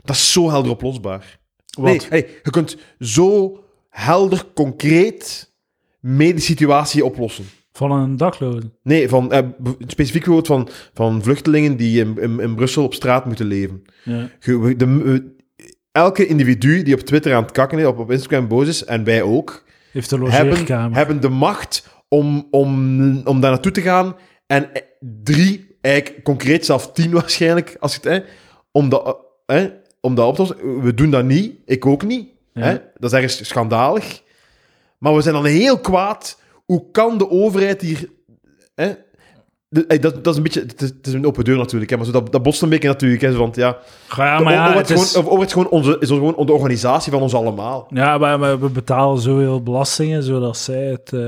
[0.03, 1.39] Dat is zo helder oplosbaar.
[1.79, 1.85] Wat?
[1.85, 5.53] Nee, hey, je kunt zo helder, concreet
[6.01, 7.45] mee de situatie oplossen.
[7.79, 8.71] Van een dakloze.
[8.83, 9.39] Nee, van, eh,
[9.87, 13.83] specifiek bijvoorbeeld van, van vluchtelingen die in, in, in Brussel op straat moeten leven.
[14.05, 14.29] Ja.
[14.41, 15.03] De,
[15.57, 18.85] eh, elke individu die op Twitter aan het kakken is, op, op Instagram boos is,
[18.85, 23.83] en wij ook, Heeft een hebben, hebben de macht om, om, om daar naartoe te
[23.83, 24.17] gaan.
[24.47, 28.19] En eh, drie, eigenlijk concreet zelf tien waarschijnlijk, als het, hè,
[28.73, 29.17] om, dat,
[29.47, 29.65] eh,
[30.01, 30.83] om dat op te lossen.
[30.83, 32.29] We doen dat niet, ik ook niet.
[32.55, 32.63] Ja.
[32.63, 32.79] Hè?
[32.97, 34.23] Dat is ergens schandalig.
[34.99, 36.41] Maar we zijn dan heel kwaad.
[36.69, 38.09] Hoe kan de overheid hier...
[38.75, 38.91] Hè?
[39.69, 40.61] De- dat, dat is een beetje...
[40.61, 42.69] Het is, het is een open deur natuurlijk, hè, maar zo, dat, dat botst een
[42.69, 43.23] beetje natuurlijk.
[43.23, 43.77] Hè, zo, want ja,
[44.17, 47.35] Ja, maar ja, het is gewoon, is gewoon, onze, is gewoon de organisatie van ons
[47.35, 47.87] allemaal.
[47.91, 51.13] Ja, maar, maar we betalen zoveel belastingen, zodat zij het...
[51.13, 51.21] eh,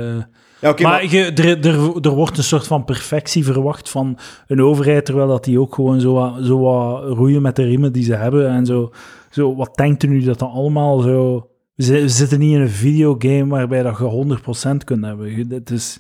[0.61, 4.63] Ja, maar maar, je, er, er, er wordt een soort van perfectie verwacht van een
[4.63, 8.05] overheid, terwijl dat die ook gewoon zo, wat- zo wat roeien met de riemen die
[8.05, 8.49] ze hebben.
[8.49, 8.91] En zo,
[9.31, 11.49] zo wat denkt u nu dat dat allemaal zo...
[11.81, 15.49] We zi- we zitten niet in een videogame waarbij dat je 100% kunt hebben.
[15.49, 15.99] Het is,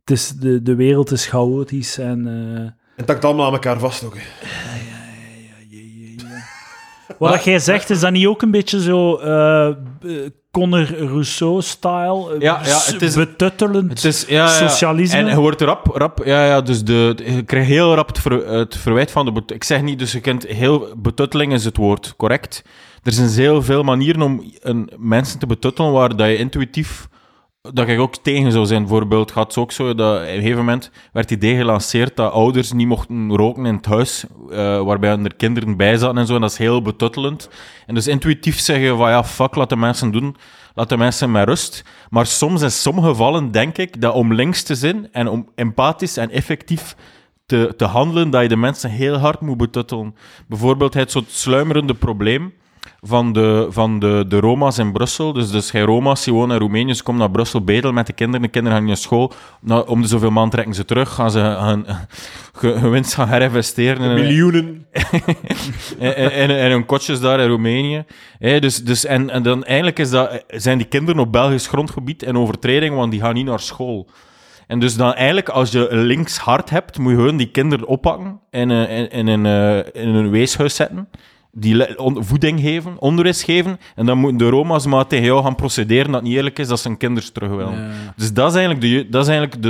[0.00, 2.26] het is, de, de wereld is chaotisch en...
[2.56, 4.16] eh, het hangt allemaal aan elkaar vast ook.
[7.18, 9.74] Wat dat jij zegt, is dat niet ook een beetje zo eh, eh,
[10.50, 12.34] Conor Rousseau-style?
[12.34, 14.68] eh, Ja, ja, het is- betuttelend Het is, ja, ja.
[14.68, 15.18] socialisme?
[15.18, 18.46] En je wordt rap, rap, ja, ja, dus de, je krijgt heel rap het, ver-
[18.48, 19.42] het verwijt van de...
[19.54, 20.86] Ik zeg niet, dus je kent heel...
[20.96, 22.62] Betutteling is het woord, correct?
[23.02, 27.08] Er zijn heel veel manieren om een, mensen te betuttelen waar dat je intuïtief
[27.70, 28.80] dat ik ook tegen zou zijn.
[28.80, 32.32] Bijvoorbeeld gaat het ook zo dat op een gegeven moment werd het idee gelanceerd dat
[32.32, 36.34] ouders niet mochten roken in het huis, eh, waarbij er kinderen bij zaten en zo.
[36.34, 37.48] En dat is heel betuttelend.
[37.86, 40.36] En dus intuïtief zeggen van ja, fuck, laat de mensen doen.
[40.74, 41.84] Laat de mensen met rust.
[42.10, 46.16] Maar soms in sommige gevallen denk ik dat om links te zijn en om empathisch
[46.16, 46.96] en effectief
[47.46, 50.14] te, te handelen, dat je de mensen heel hard moet betuttelen.
[50.48, 52.52] Bijvoorbeeld het soort sluimerende probleem
[53.04, 55.32] van de, van de, de Roma's in Brussel.
[55.32, 58.12] Dus, dus geen Roma's die wonen in Roemenië, ze komen naar Brussel bedelen met de
[58.12, 58.42] kinderen.
[58.42, 59.32] De kinderen gaan naar school.
[59.60, 61.86] Nou, om de zoveel maanden trekken ze terug, gaan ze hun,
[62.60, 64.02] hun, hun winst gaan herinvesteren.
[64.10, 64.86] in- Miljoenen.
[65.98, 68.04] en, en, en, en hun kotjes daar in Roemenië.
[68.38, 72.22] Hé, dus, dus, en, en dan eigenlijk is dat, zijn die kinderen op Belgisch grondgebied
[72.22, 74.08] in overtreding, want die gaan niet naar school.
[74.66, 78.40] En dus dan eigenlijk, als je links hart hebt, moet je gewoon die kinderen oppakken
[78.50, 81.08] en in, in, in, een, eh, in een weeshuis zetten.
[81.54, 83.78] Die voeding geven, onderwijs geven.
[83.94, 86.68] En dan moeten de Roma's maar tegen jou gaan procederen dat het niet eerlijk is
[86.68, 87.80] dat ze hun kinderen terug willen.
[87.80, 87.90] Ja.
[88.16, 89.68] Dus dat is eigenlijk, de, dat is eigenlijk de,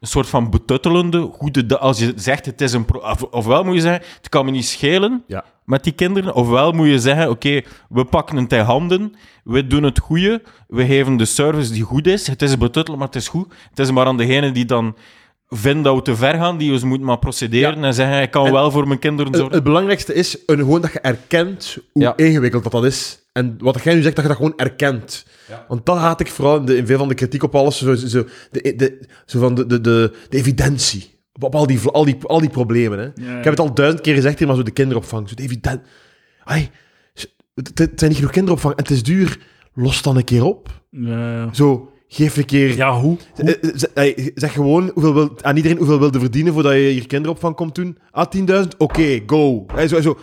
[0.00, 1.20] een soort van betuttelende.
[1.32, 2.86] Goede, als je zegt het is een.
[3.02, 5.44] Of, ofwel moet je zeggen, het kan me niet schelen Ja.
[5.64, 6.34] met die kinderen.
[6.34, 9.14] Ofwel moet je zeggen, oké, we pakken het in handen.
[9.44, 10.42] We doen het goede.
[10.68, 12.26] We geven de service die goed is.
[12.26, 13.54] Het is betuttelen, maar het is goed.
[13.70, 14.96] Het is maar aan degene die dan
[15.48, 18.46] vinden dat we te ver gaan, die ons moeten maar procederen en zeggen, ik kan
[18.46, 19.54] En- wel voor mijn kinderen Het, zorgen.
[19.56, 22.16] het belangrijkste is een, gewoon dat je erkent hoe Ja.
[22.16, 23.18] ingewikkeld dat, dat is.
[23.32, 25.26] En wat jij nu zegt, dat je dat gewoon erkent.
[25.68, 27.78] Want dat haat ik vooral in, de, in veel van de kritiek op alles.
[27.78, 31.16] Zo, zo, de, de, zo van de, de, de, de evidentie.
[31.32, 32.98] Op, op al, die, al, die, al die problemen.
[32.98, 33.04] Hè.
[33.04, 33.38] Ja.
[33.38, 35.28] Ik heb het al duizend keer gezegd hier, maar zo de kinderopvang.
[35.28, 35.80] Zo de evident...
[36.44, 36.70] Ai,
[37.54, 39.38] het, het zijn niet genoeg kinderopvang en het is duur.
[39.74, 40.68] Los dan een keer op.
[40.90, 41.54] Ja.
[41.54, 42.76] Zo, geef een keer...
[42.76, 43.16] ja, hoe?
[43.36, 47.54] Eh, eh, Zeg gewoon hoeveel wil, aan iedereen hoeveel wilde verdienen voordat je hier kinderopvang
[47.54, 47.98] komt doen.
[48.10, 48.68] Ah, 10.000?
[48.78, 49.66] Oké, go.
[49.86, 50.18] Zo, zo.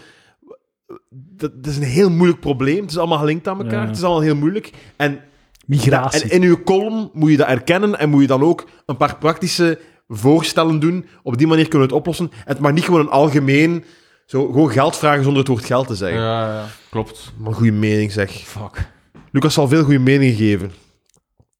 [1.10, 2.82] Dat, dat is een heel moeilijk probleem.
[2.82, 3.82] Het is allemaal gelinkt aan elkaar.
[3.82, 3.88] Ja.
[3.88, 4.72] Het is allemaal heel moeilijk.
[4.96, 5.20] En,
[5.66, 6.30] Migratie.
[6.30, 9.18] en in je column moet je dat erkennen en moet je dan ook een paar
[9.18, 11.06] praktische voorstellen doen.
[11.24, 12.32] Op die manier kunnen we het oplossen.
[12.46, 13.84] Het mag niet gewoon een algemeen...
[14.26, 16.20] Zo, gewoon geld vragen zonder het woord geld te zeggen.
[16.20, 17.34] Ja, ja, klopt.
[17.38, 18.32] Maar een goede mening, zeg.
[18.32, 18.92] Fuck.
[19.32, 20.72] Lucas zal veel goede meningen geven.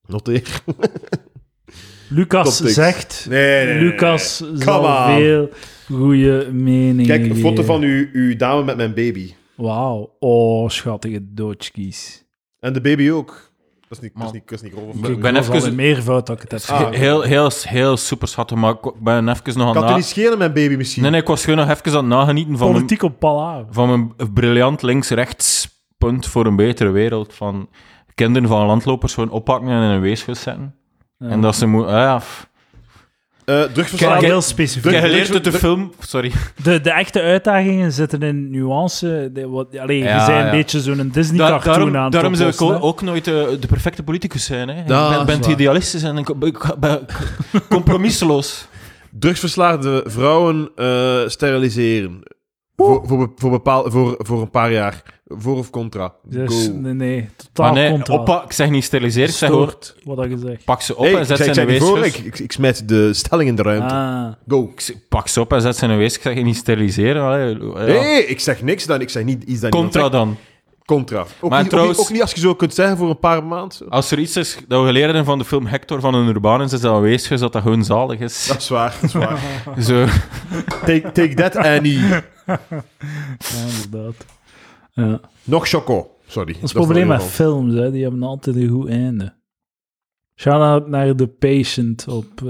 [0.08, 0.62] Noteer.
[2.10, 3.26] Lucas Top zegt...
[3.30, 3.84] Nee, nee, nee, nee.
[3.84, 5.50] Lucas Come zal veel
[5.92, 9.34] goede meningen Kijk, een foto van uw, uw dame met mijn baby.
[9.56, 10.16] Wauw.
[10.20, 12.24] Oh, schattige doodskies.
[12.60, 13.54] En de baby ook.
[13.90, 14.96] Dat is niet, dat is niet, dat is niet grof.
[14.96, 15.76] Ik Ik ben even- even...
[15.76, 16.92] meer fout dat ik het heb Ah.
[16.92, 19.92] Heel, heel, heel super schattig, maar ik ben even nog aan Kan het na...
[19.92, 21.02] u niet schelen, mijn baby misschien?
[21.02, 23.66] Nee, nee, ik was gewoon nog even aan het nagenieten van mijn, Politiek op Palau.
[23.70, 27.34] van mijn briljant links-rechts punt voor een betere wereld.
[27.34, 27.70] Van
[28.16, 30.76] kinderen van landlopers gewoon oppakken en in een weeshuis zetten.
[31.18, 31.28] Ja.
[31.28, 31.94] En dat ze moeten...
[31.94, 32.48] Ah, ja, f-
[33.46, 34.22] Eh, Kijk, drugsverslaafd.
[34.22, 34.94] heel ik specifiek.
[35.34, 35.92] uit de film...
[36.00, 36.32] Sorry.
[36.64, 39.30] De, de echte uitdagingen zitten in nuance.
[39.34, 40.52] De, wat, allee, Ja, je bent een ja.
[40.52, 44.04] beetje zo'n Da- Disney-cartoon daarom aan daarom zou ik ook, ook nooit de, de perfecte
[44.04, 44.68] politicus zijn.
[44.70, 44.84] Hè.
[44.84, 45.50] Dat ik ben, ben waar.
[45.52, 47.06] idealistisch en ik, ik, ben
[47.70, 48.68] compromisseloos.
[49.12, 52.24] Drugsverslaafde vrouwen eh, steriliseren.
[52.78, 55.04] Voor, voor, voor, bepaal, voor, voor een paar jaar.
[55.28, 56.14] Voor of contra.
[56.24, 56.72] Dus Go.
[56.74, 58.14] nee, nee, totaal Maar nee, contra.
[58.14, 60.66] oppa, ik zeg niet steriliseren, ik zeg Stoort, wat je gezegd.
[60.66, 62.18] pak ze op Hey, en ik zet zei, ze ik in niet voor, weeshuis.
[62.18, 63.94] ik, ik, ik smijt de stelling in de ruimte.
[63.94, 64.28] Ah.
[64.48, 64.70] Go.
[64.74, 66.26] Ik zeg, Pak ze op en zet ze in een weeshuis.
[66.26, 67.24] Ik zeg niet steriliseren.
[67.24, 67.58] Allee,
[67.94, 68.02] ja.
[68.02, 69.02] Nee, ik zeg niks dan.
[69.02, 70.28] Ik zeg niet iets dat Contra niemand dan.
[70.28, 70.54] zegt.
[70.86, 71.26] Contra.
[71.40, 73.20] Ook, Maar niet, trouwens- ook, niet, ook niet als je zo kunt zeggen voor een
[73.20, 73.90] paar maanden.
[73.90, 76.74] Als er iets is dat we geleerd hebben van de film Hector van een Urbanus,
[76.74, 78.48] is dat een dat dat gewoon zalig is.
[78.48, 78.96] Dat is waar.
[79.02, 79.40] Dat is waar.
[79.88, 80.06] Zo.
[80.86, 82.00] take, take that, Annie.
[83.38, 84.26] Ja, inderdaad.
[84.94, 85.20] Ja.
[85.44, 86.10] Nog choco.
[86.28, 86.54] Sorry.
[86.54, 87.92] Dat is het probleem met films, hè.
[87.92, 89.34] die hebben altijd een goed einde.
[90.36, 92.26] Shout-out naar The Patient op...
[92.42, 92.50] eh,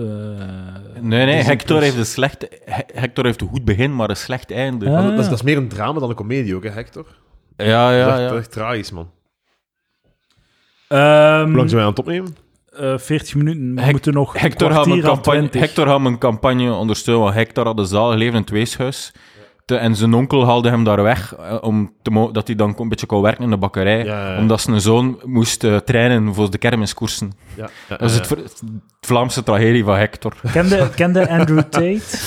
[1.02, 4.52] Nee, nee, Hector heeft, een slecht, He- Hector heeft een goed begin, maar een slecht
[4.52, 4.86] einde.
[4.86, 5.02] Ja.
[5.10, 7.06] Dat, is, dat is meer een drama dan een komedie ook, hè, Hector?
[7.58, 8.34] Ja, dat, is ja, echt, dat ja.
[8.34, 9.10] is echt tragisch, man.
[10.88, 12.36] Ehm, Hoe lang zijn wij aan het opnemen?
[12.80, 13.76] eh, 40 minuten.
[13.76, 15.62] We Hec- moeten nog Hector een had, campagne, 20.
[15.62, 19.12] Hector had mijn campagne ondersteunen, want Hector had een zalig leven in het weeshuis.
[19.66, 22.90] Te- en zijn onkel haalde hem daar weg, eh, om te dat hij dan een
[22.90, 24.06] beetje kon werken in de bakkerij.
[24.06, 24.40] Ja, ja, ja.
[24.40, 27.32] Omdat zijn zoon moest eh, trainen voor de kermiskoersen.
[27.56, 28.62] Ja, ja, Dat is het,
[29.02, 30.34] Vlaamse tragedie van Hector.
[30.52, 32.02] Kende, kende Andrew Tate?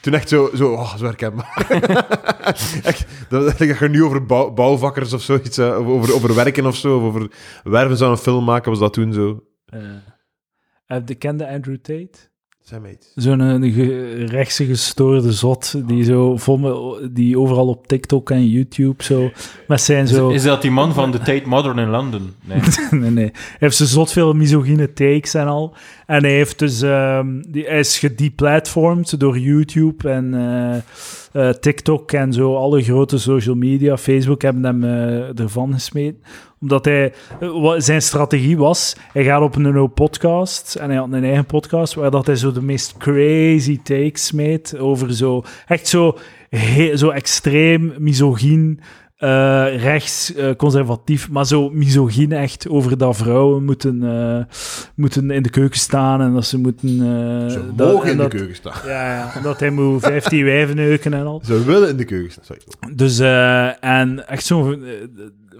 [0.00, 1.66] Toen echt zo, zo, oh, zo herkenbaar.
[2.82, 6.66] echt, dat, dat je nu over bouw- bouwvakkers of zoiets, eh, of over, over werken
[6.66, 7.30] of zo, of over
[7.62, 9.40] werven zou een film maken, was dat toen zo.
[9.66, 9.80] Eh,
[10.84, 12.32] heb je kende Andrew Tate?
[13.14, 19.02] Zo'n ge- rechtse gestoorde zot die, zo vol me- die overal op TikTok en YouTube
[19.02, 19.30] zo
[19.68, 20.28] met zijn zo...
[20.28, 22.34] Is, is dat die man van de Tate Modern in London?
[22.44, 22.60] Nee.
[23.00, 23.30] nee, nee.
[23.32, 25.74] Hij heeft zo zot veel misogyne takes en al.
[26.06, 30.76] En hij heeft dus, ehm, die, hij is gedeplatformed door YouTube en eh,
[31.48, 33.96] eh, TikTok en zo, alle grote social media.
[33.96, 36.22] Facebook hebben hem eh, ervan gesmeten.
[36.64, 41.24] Omdat hij, eh, zijn strategie was, hij gaat op een podcast en hij had een
[41.24, 46.16] eigen podcast waar dat hij zo de meest crazy takes smeet over zo, echt zo,
[46.48, 48.80] he- zo extreem misogyn
[49.14, 53.98] eh, rechts, eh, conservatief, maar zo misogyn echt over dat vrouwen moeten,
[54.94, 56.88] moeten in de keuken staan en dat ze moeten...
[57.50, 58.72] Ze dat- mogen en in de keuken staan.
[58.86, 61.42] Ja, ja, dat hij moet 15 wijven neuken en al.
[61.44, 62.44] Ze willen in de keuken staan.
[62.44, 62.62] Sorry.
[62.96, 63.18] Dus,
[63.80, 64.76] en echt zo...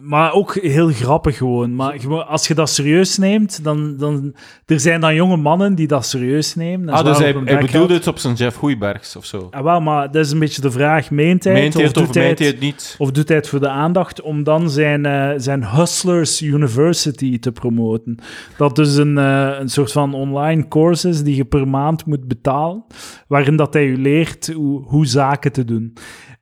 [0.05, 1.75] maar ook heel grappig gewoon.
[1.75, 4.35] Maar als je dat serieus neemt, dan, dan...
[4.67, 6.89] Er zijn dan jonge mannen die dat serieus nemen.
[6.89, 9.49] en Ah, dus hij, hij bedoelde het op zijn Jeff Goeibergs of zo.
[9.51, 11.11] Ah, wel, maar dat is een beetje de vraag.
[11.11, 12.39] Meent hij Meent hij het of doet hij het...
[12.39, 12.95] het niet?
[12.99, 17.53] Of doet hij het voor de aandacht om dan zijn, eh, zijn Hustlers University te
[17.53, 18.19] promoten?
[18.57, 22.29] Dat dus een, eh, een soort van online course is die je per maand moet
[22.29, 22.85] betalen,
[23.29, 25.93] waarin dat hij je leert hoe, hoe zaken te doen.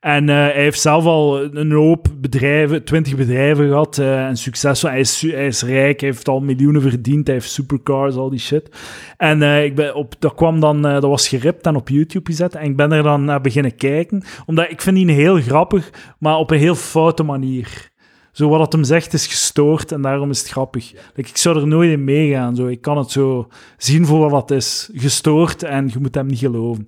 [0.02, 4.90] En eh, hij heeft zelf al een hoop bedrijven, twintig bedrijven gehad eh, en succesvol.
[4.90, 8.38] Hij is, hij is rijk, hij heeft al miljoenen verdiend, hij heeft supercars, al die
[8.38, 8.76] shit.
[9.16, 12.54] En eh, ik ben op, dat kwam dan, dat was geript en op YouTube gezet.
[12.54, 16.36] En ik ben er dan naar beginnen kijken, omdat ik vind die heel grappig, maar
[16.36, 17.91] op een heel foute manier.
[18.32, 20.92] Zo wat het hem zegt is gestoord en daarom is het grappig.
[21.14, 22.56] Like, ik zou er nooit in meegaan.
[22.56, 22.66] Zo.
[22.66, 24.90] Ik kan het zo zien voor wat het is.
[24.94, 26.84] Gestoord en je moet hem niet geloven.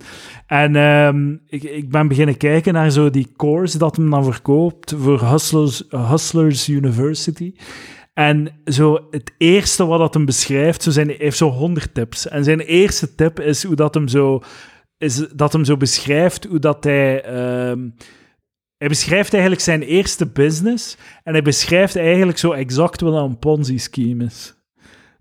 [0.46, 4.94] En ehm, ik, ik ben beginnen kijken naar zo die course dat hem dan verkoopt
[4.98, 7.54] voor Hustlers, Hustlers University.
[8.14, 12.28] En zo het eerste wat dat hem beschrijft, zo zijn, hij heeft zo 100 tips.
[12.28, 14.40] En zijn eerste tip is hoe dat hem zo,
[14.98, 17.22] is dat hem zo beschrijft hoe dat hij.
[17.22, 17.88] ehm,
[18.84, 24.24] hij beschrijft eigenlijk zijn eerste business en hij beschrijft eigenlijk zo exact wat een Ponzi-scheme
[24.24, 24.54] is.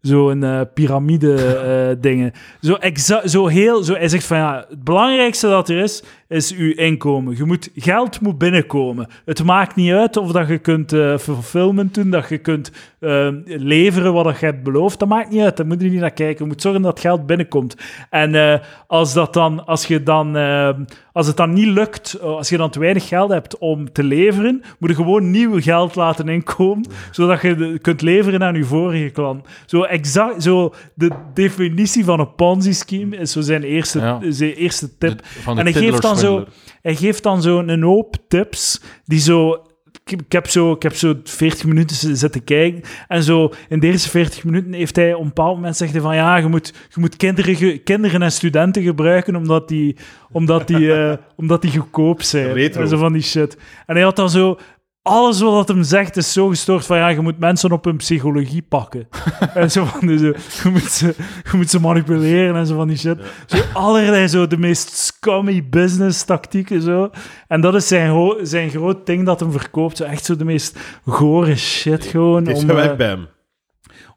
[0.01, 2.31] Zo'n eh piramide-dingen.
[2.61, 3.83] zo, exa- zo heel...
[3.83, 6.03] Zo, hij zegt van ja, het belangrijkste dat er is,
[6.33, 7.37] is uw inkomen.
[7.37, 9.07] Je moet, geld moet binnenkomen.
[9.25, 13.27] Het maakt niet uit of dat je kunt eh fulfillment doen, dat je kunt eh,
[13.45, 14.99] leveren wat dat je hebt beloofd.
[14.99, 16.45] Dat maakt niet uit, daar moet je niet naar kijken.
[16.45, 17.75] Je moet zorgen dat geld binnenkomt.
[18.09, 20.69] En eh, als, dat dan, als, je dan, eh,
[21.13, 24.03] als het dan niet lukt, eh, als je dan te weinig geld hebt om te
[24.03, 29.09] leveren, moet je gewoon nieuw geld laten inkomen, zodat je kunt leveren aan je vorige
[29.09, 29.45] klant.
[29.65, 34.19] Zo exact, zo de definitie van een Ponzi-scheme is zo zijn eerste, Ja.
[34.29, 35.17] zijn eerste tip.
[35.17, 36.45] De- van de En hij geeft dan zo,
[36.81, 39.65] hij geeft dan zo een hoop tips die zo.
[40.05, 42.81] Ik, heb zo, ik heb zo 40 minuten zitten kijken.
[43.07, 46.01] En zo in de eerste 40 minuten heeft hij op een bepaald moment zegt hij
[46.01, 49.95] van ja, je moet, je moet kinderen, kinderen en studenten gebruiken omdat die,
[50.31, 52.53] omdat die, eh, omdat die goedkoop zijn.
[52.53, 52.81] Retro.
[52.81, 53.57] En zo van die shit.
[53.85, 54.59] En hij had dan zo.
[55.03, 58.61] Alles wat hem zegt is zo gestoord van ja, je moet mensen op hun psychologie
[58.61, 59.07] pakken.
[59.53, 61.15] en zo van, dus, eh, je, moet ze,
[61.51, 63.17] je moet ze manipuleren en zo van die shit.
[63.45, 67.09] Zo allerlei zo de meest scummy business tactieken zo.
[67.47, 69.97] En dat is zijn, zijn groot ding dat hem verkoopt.
[69.97, 72.47] Zo echt zo de meest gore shit gewoon.
[72.47, 73.27] Het Om, gewerkt eh, bij hem.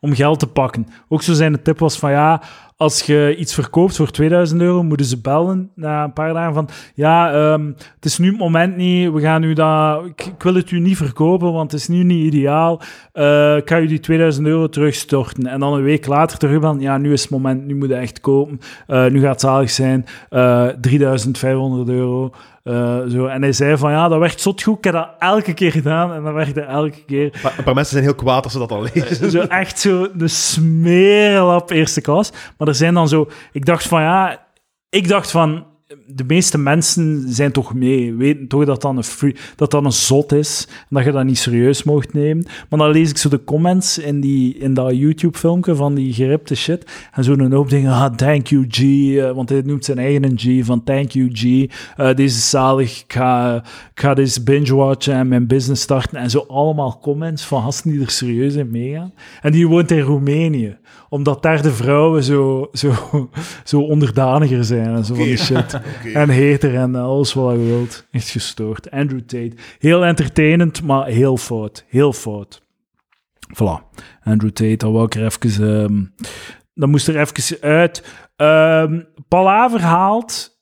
[0.00, 0.86] Om geld te pakken.
[1.08, 2.42] Ook zo zijn de tip was van ja,
[2.76, 6.68] als je iets verkoopt voor 2000 euro, moeten ze bellen na een paar dagen van
[6.94, 10.70] ja, ehm, het is nu het moment niet, we gaan u dat, ik, wil het
[10.70, 12.80] u niet verkopen, want het is nu niet ideaal.
[13.12, 15.46] Eh, ik u die 2000 euro terugstorten.
[15.46, 17.94] En dan een week later terug van ja, nu is het moment, nu moet je
[17.94, 18.60] echt kopen.
[18.86, 20.06] Eh, nu gaat het zalig zijn.
[20.28, 22.32] Eh 3500 euro.
[22.66, 23.26] Eh, zo.
[23.26, 24.78] En hij zei van ja, dat werkt zot goed.
[24.78, 27.40] Ik heb dat elke keer gedaan en dat werkte elke keer.
[27.42, 29.30] Maar een paar mensen zijn heel kwaad als ze dat al lezen.
[29.30, 32.32] Zo echt zo de smerenlap eerste klas.
[32.58, 33.28] Maar er zijn dan zo...
[33.52, 34.46] Ik dacht van, ja...
[34.88, 35.66] Ik dacht van...
[36.06, 40.32] De meeste mensen zijn toch mee, weten toch dat dat een, dat dat een zot
[40.32, 42.46] is en dat je dat niet serieus mocht nemen.
[42.68, 46.54] Maar dan lees ik zo de comments in, die, in dat YouTube-filmpje van die geripte
[46.54, 47.08] shit.
[47.12, 50.64] En zo'n hoop dingen, ah, thank you G, eh, want hij noemt zijn eigen G,
[50.64, 53.62] van thank you G, eh, deze is zalig, ik ga,
[53.94, 56.18] ga deze binge-watchen en mijn business starten.
[56.18, 59.12] En zo allemaal comments van gasten die er serieus in meegaan.
[59.42, 60.76] En die woont in Roemenië,
[61.16, 62.92] omdat daar de vrouwen zo, zo,
[63.64, 65.80] zo onderdaniger zijn en zo van die shit.
[66.14, 68.06] En heter en alles wat je wilt.
[68.10, 68.90] Echt gestoord.
[68.90, 69.52] Andrew Tate.
[69.78, 71.84] Heel entertainend, maar heel fout.
[71.88, 72.62] Heel fout.
[73.54, 74.00] Voilà.
[74.22, 75.82] Andrew Tate, dat wou ik er even...
[75.82, 76.28] ehm,
[76.74, 78.02] dat moest er even uit.
[78.36, 80.55] Ehm Palaver haalt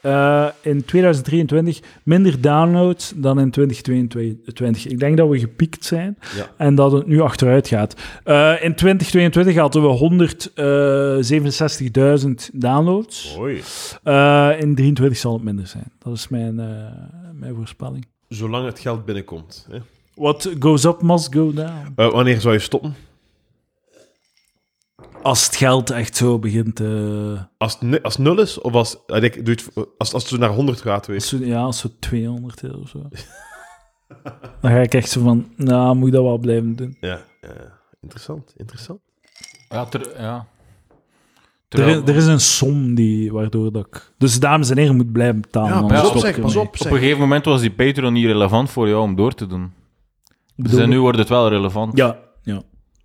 [0.00, 4.86] eh, in 2023 minder downloads dan in 2022.
[4.86, 6.50] Ik denk dat we gepiekt zijn Ja.
[6.56, 7.94] en dat het nu achteruit gaat.
[8.24, 13.36] Eh, in 2022 hadden we 167.000 downloads.
[13.38, 13.62] Oei.
[14.02, 15.92] Eh, in 23 zal het minder zijn.
[15.98, 16.54] Dat is mijn,
[17.38, 18.06] mijn voorspelling.
[18.28, 19.66] Zolang het geld binnenkomt.
[19.70, 19.78] Hè.
[20.14, 21.92] What goes up must go down.
[21.94, 22.94] Wanneer zou je stoppen?
[25.26, 26.80] Als het geld echt zo begint...
[26.80, 29.68] eh, Als het, als het nul is, of als, ah, ik doe het,
[29.98, 32.74] als, als het zo naar 100 gaat, weet als zo, ja, als zo 200 is
[32.74, 32.98] of zo.
[34.60, 36.96] Dan ga ik echt zo van, nou, moet ik dat wel blijven doen.
[37.00, 37.20] Ja,
[38.00, 39.00] interessant, interessant.
[39.68, 40.34] Ja, ter- ja.
[40.36, 40.46] Er,
[41.68, 44.12] Terwijl- is- er is een som die, waardoor dat ik...
[44.18, 45.70] Dus dames en heren, moet blijven betalen.
[45.70, 46.66] Ja, pas op, zeg, pas op.
[46.66, 49.72] op een gegeven moment was die Patreon niet relevant voor jou om door te doen.
[50.56, 51.96] Dus en nu wordt het wel relevant.
[51.96, 52.18] Ja.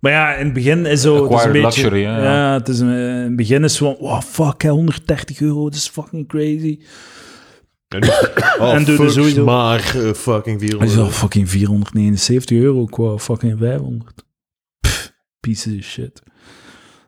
[0.02, 1.14] Maar ja, in het begin is zo...
[1.14, 2.32] het is een Acquired beetje, luxury, hè, ja.
[2.48, 2.52] ja.
[2.58, 5.74] het is een, in het begin is zo van, wow, fuck, hè, 130 euro, dat
[5.74, 6.78] is fucking crazy.
[7.88, 8.02] En,
[8.60, 10.90] oh, En doe er sowieso- maar eh, fucking Hij 400.
[10.90, 14.24] is al fucking 479 euro qua fucking 500.
[14.80, 16.22] Pff, pieces of shit.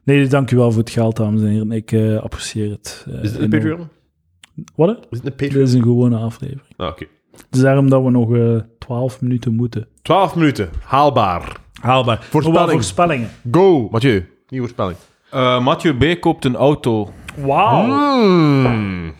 [0.05, 1.73] Nee, dank u wel voor het geld, dames en heren.
[1.73, 3.05] Ik eh, apprecieer het.
[3.09, 3.51] eh, Is het een.
[3.51, 3.89] Patreon?
[4.75, 4.89] Wat?
[4.91, 5.63] Is het een Dit Patreon?
[5.67, 6.75] is een gewone aflevering.
[6.77, 7.05] Ah, oké.
[7.37, 9.89] Het is daarom dat we nog eh 12 minuten moeten.
[10.03, 11.63] 12 minuten, haalbaar.
[11.85, 12.19] Haalbaar.
[12.31, 12.71] Voorspelling.
[12.71, 13.31] Voorspellingen.
[13.51, 14.29] Go, Mathieu.
[14.49, 14.97] Nieuwe voorspelling.
[15.31, 16.21] Eh, Mathieu B.
[16.21, 17.13] koopt een auto.
[17.37, 17.85] Wauw.
[18.27, 19.15] Mm.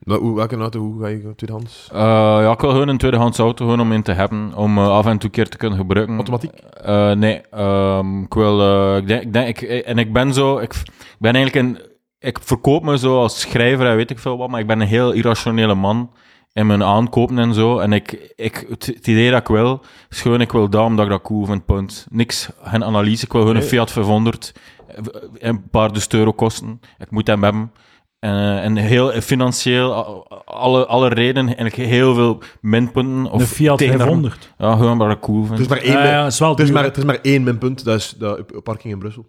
[0.00, 1.88] Wel, hoe- Welke auto, hoe ga je tweedehands?
[1.92, 1.98] Eh,
[2.42, 4.52] ja, ik wil gewoon een tweedehands auto gewoon om in te hebben.
[4.54, 6.14] Om eh, af en toe een keer te kunnen gebruiken.
[6.14, 6.50] Automatiek?
[6.82, 8.60] Eh, nee, ehm, ik wil...
[8.60, 10.58] eh, ik denk, ik denk, ik, en ik ben zo...
[10.58, 11.86] Ik, ik ben eigenlijk een...
[12.20, 14.86] Ik verkoop me zo als schrijver en weet ik veel wat, maar ik ben een
[14.86, 16.10] heel irrationele man
[16.52, 17.78] in mijn aankopen en zo.
[17.78, 19.80] En ik, ik, het, het idee dat ik wil,
[20.10, 22.06] is gewoon, ik wil dat omdat ik dat cool vind, punt.
[22.10, 23.24] Niks, geen analyse.
[23.24, 23.70] Ik wil gewoon een Nee.
[23.70, 24.52] Fiat 500,
[24.88, 24.96] eh,
[25.38, 26.80] een paar dus euro kosten.
[26.98, 27.72] Ik moet hem hebben.
[28.18, 33.32] Eh, en heel financieel, a- alle, alle redenen, eigenlijk heel veel minpunten.
[33.32, 34.54] Of De Fiat tegen- 500.
[34.58, 35.54] Ja, gewoon ik dat cool vind.
[35.58, 36.74] Er is maar één, Ja, is wel er is duur.
[36.74, 39.26] maar, er is maar één minpunt, dat is de parking in Brussel.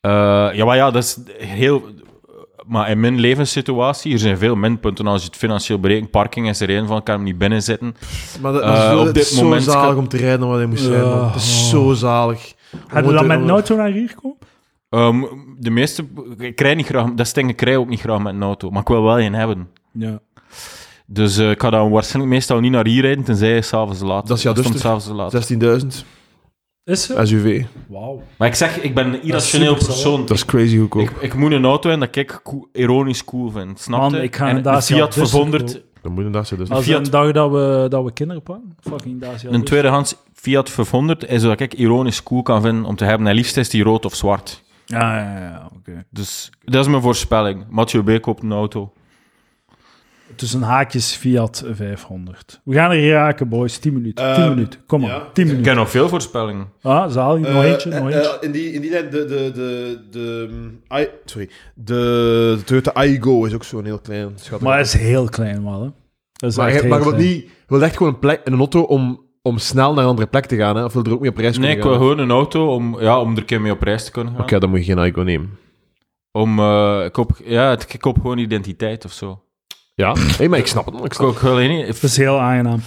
[0.00, 0.10] Eh,
[0.52, 1.82] ja, maar ja, dat is heel...
[2.66, 6.10] Maar in mijn levenssituatie, er zijn veel minpunten als je het financieel berekent.
[6.10, 7.96] Parking is er één van, ik kan hem niet binnen zitten.
[8.40, 10.46] Maar dat, dat is, op het dit is zo moment zalig kan- om te rijden
[10.48, 11.04] wat hij moest zijn.
[11.08, 11.26] man.
[11.26, 11.66] Het is Ja.
[11.68, 12.54] zo zalig.
[12.88, 14.36] Hadden we dan met een auto naar hier komen?
[14.88, 15.22] Ehm,
[15.58, 16.04] de meeste...
[16.38, 17.14] Ik rij niet graag...
[17.14, 18.70] Dat stinkt, ik rij ook niet graag met een auto.
[18.70, 19.68] Maar ik wil wel een hebben.
[19.92, 20.18] Ja.
[21.06, 24.26] Dus eh, ik ga dan waarschijnlijk meestal niet naar hier rijden, tenzij je s'avonds laat.
[24.26, 25.52] Dat is s'avonds laat.
[25.52, 26.04] 16.000
[26.84, 27.20] Is ze?
[27.26, 27.64] SUV.
[27.88, 28.22] Wauw.
[28.38, 30.20] Maar ik zeg, ik ben een irrationeel super persoon.
[30.20, 31.02] Dat is crazy goedkoop.
[31.02, 33.80] Ik, ik moet een auto hebben dat ik cool- ironisch cool vind.
[33.80, 34.22] Snap Man, je?
[34.22, 35.64] ik ga En een Dacia Fiat 500...
[35.72, 35.82] kopen.
[36.02, 36.60] Dan moet je dat zijn.
[36.60, 36.70] Dus.
[36.70, 38.76] Als Fiat- een dag dat we, dat we kinderen pakken.
[38.80, 39.50] Fucking Dacia.
[39.50, 43.26] Een tweedehands Fiat 500 is wat ik ironisch cool kan vinden om te hebben.
[43.26, 44.62] En liefst is die rood of zwart.
[44.86, 45.70] Ja, ja, ja.
[45.78, 46.04] Oké.
[46.10, 47.64] Dus dat is mijn voorspelling.
[47.68, 48.22] Mathieu B.
[48.22, 48.92] koopt een auto.
[50.36, 52.60] Tussen haakjes Fiat 500.
[52.64, 53.78] We gaan er geraken, boys.
[53.78, 54.24] 10 minuten.
[54.28, 54.80] Eh, 10 minuten.
[54.86, 55.10] Kom maar.
[55.10, 55.18] ja.
[55.18, 55.62] 10 Ik minuten.
[55.62, 56.68] ken nog veel voorspellingen.
[56.82, 57.48] Ah, zalig.
[57.52, 58.30] Nog Eh, eentje, nog eh, eentje.
[58.40, 62.62] eh, in, die, in die lijn, de, de, de, de, mm, I, sorry, de, de
[62.64, 64.68] Toyota Aygo is ook zo'n heel klein schattig.
[64.68, 65.88] Maar het is heel klein wel, hè.
[66.32, 67.32] Dat is maar, echt je, heel maar je wilt klein.
[67.34, 70.28] niet, je wilt echt gewoon een, plek, een auto om, om snel naar een andere
[70.28, 70.84] plek te gaan, hè?
[70.84, 72.00] of wil je er ook mee op reis Nee, kunnen ik wil gaan?
[72.00, 74.42] gewoon een auto om, ja, om er een keer mee op reis te kunnen gaan.
[74.42, 75.50] Oké, dan moet je geen Aygo nemen.
[76.32, 79.42] Om, eh, ik, koop, ja, ik koop gewoon identiteit of zo.
[79.94, 81.04] Ja, hey, maar ik snap het.
[81.04, 81.86] Ik snap niet...
[81.86, 82.80] Dat is heel aangenaam.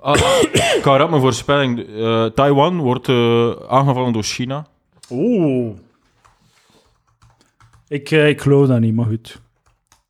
[0.00, 0.14] Ah,
[0.52, 1.86] ik ga erop mijn voorspelling.
[1.96, 4.66] Eh, Taiwan wordt eh, aangevallen door China.
[5.10, 5.74] Oeh.
[7.88, 9.40] Ik, eh, ik geloof dat niet, maar goed.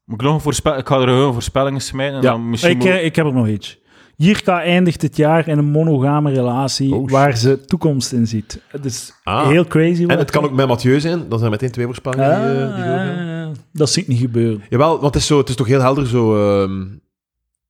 [0.04, 0.78] Moet ik nog een voorspel...
[0.78, 2.30] Ik ga er gewoon voorspellingen smijten en Ja.
[2.30, 2.70] dan misschien...
[2.72, 3.76] Ik, moet- eh, ik heb er nog eentje.
[4.16, 7.10] Jirka eindigt dit jaar in een monogame relatie Oh, shit.
[7.10, 8.60] waar ze toekomst in ziet.
[8.68, 9.48] Het is Ah.
[9.48, 10.04] heel crazy.
[10.06, 12.84] En het kan ook met Mathieu zijn, dan zijn meteen twee voorspellingen die, eh, die
[12.84, 13.35] doorgaan.
[13.72, 14.62] Dat zie ik niet gebeuren.
[14.68, 16.84] Jawel, want het is, zo, het is toch heel helder, zo, ehm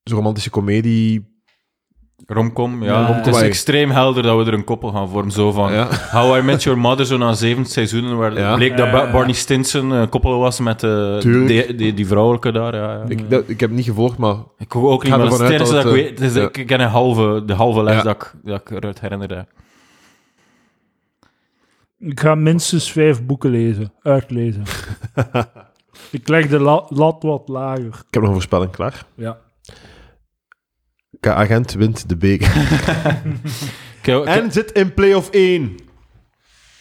[0.05, 1.35] zo romantische komedie.
[2.27, 3.01] Romcom, ja.
[3.09, 5.33] Ja, het is extreem helder dat we er een koppel gaan vormen.
[5.33, 5.89] Zo van Ja.
[6.11, 8.55] How I Met Your Mother, zo na zeven seizoenen, waar Ja.
[8.55, 9.11] bleek dat Ba-.
[9.13, 12.75] Barney Stinson een koppel was met eh, die, die, die vrouwelijke daar.
[12.75, 13.05] Ja, ja.
[13.09, 15.39] Ik, dat, ik heb het niet gevolgd, maar Ik hoor ook niet, maar dat is
[15.41, 16.35] ervan het dat, ik weet.
[16.35, 16.49] Ja.
[16.53, 18.03] Ik ken een halve, de halve les Ja.
[18.03, 19.47] dat, ik, dat ik eruit herinnerde.
[21.99, 24.63] Ik ga minstens vijf boeken lezen, uitlezen.
[26.11, 27.85] ik leg de la- lat wat lager.
[27.87, 29.07] ik heb nog een voorspelling klaar.
[29.15, 29.39] Ja.
[31.21, 32.53] K-agent wint de beker.
[34.25, 35.77] En zit in play-off 1.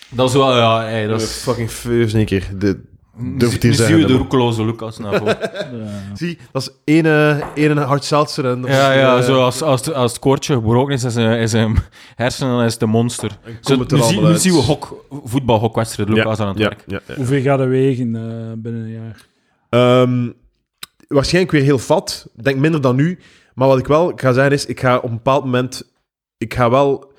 [0.10, 1.32] dat is wel, ja, hey, dat is...
[1.32, 2.50] fucking fus een keer.
[2.58, 4.00] De, durf het Nu hier zie zeggen.
[4.00, 5.38] je de roekeloze Lucas naar voren.
[5.76, 6.16] Ja.
[6.16, 9.62] Zie, dat is ene, ene hard seltzer en dat ja, is, ja, eh, zo als,
[9.62, 11.78] als, als het koortje gebroken is, is een, is een
[12.16, 13.38] hersenen is de monster.
[13.62, 16.84] Zo, nu, het er zie, nu zien we hok, voetbalhokwedstrijd Lucas aan het ja, werk.
[16.88, 17.16] Ja, ja.
[17.16, 18.22] Hoeveel gaat er wegen eh,
[18.56, 19.26] binnen een jaar?
[19.70, 20.30] Ehm,
[21.08, 22.28] waarschijnlijk weer heel fat.
[22.36, 23.20] Ik denk minder dan nu.
[23.54, 25.94] Maar wat ik wel ga zeggen is, ik ga op een bepaald moment...
[26.38, 27.14] Ik ga wel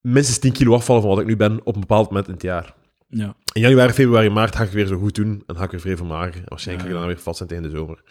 [0.00, 2.42] minstens 10 kilo afvallen van wat ik nu ben op een bepaald moment in het
[2.42, 2.74] jaar.
[3.08, 3.34] Ja.
[3.52, 5.42] In januari, februari, maart ga ik weer zo goed doen.
[5.46, 6.40] En ga ik weer vrij vermageren.
[6.40, 6.92] En Waarschijnlijk Ja.
[6.94, 8.02] ga ik dan weer vast zijn tegen de zomer.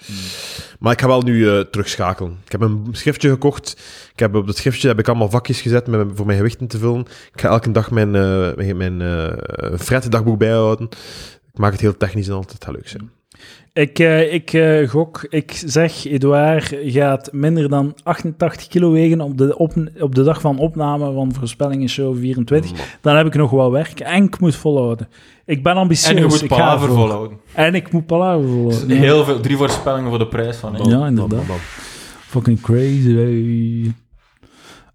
[0.79, 2.37] Maar ik ga wel nu eh, terugschakelen.
[2.45, 3.71] Ik heb een schriftje gekocht.
[4.13, 6.77] Ik heb op dat schriftje heb ik allemaal vakjes gezet met, voor mijn gewichten te
[6.77, 6.99] vullen.
[7.33, 10.89] Ik ga elke dag mijn, eh mijn, mijn eh, fret-dagboek bijhouden.
[11.53, 12.53] Ik maak het heel technisch en altijd.
[12.53, 13.11] Het gaat leuk zijn.
[13.74, 19.38] Ik, eh, ik eh, gok, ik zeg, Edouard gaat minder dan 88 kilo wegen op
[19.38, 22.71] de, op, op de dag van opname van Voorspellingen Show 24.
[22.71, 22.80] Man.
[23.01, 25.07] Dan heb ik nog wel werk en ik moet volhouden.
[25.45, 26.09] Ik ben ambitieus.
[26.09, 27.38] En je moet palaver volhouden.
[27.53, 28.97] En ik moet palaver volhouden.
[28.97, 30.76] Heel veel, drie voorspellingen voor de prijs van.
[30.76, 30.82] hè.
[30.84, 31.43] Ja, inderdaad.
[32.28, 33.91] Fucking crazy.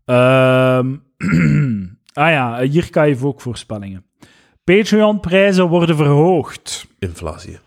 [0.05, 0.95] Ehm,
[2.25, 4.05] ah ja, hier kan je ook voorspellingen.
[4.65, 6.87] Patreon-prijzen worden verhoogd.
[6.99, 7.59] Inflatie.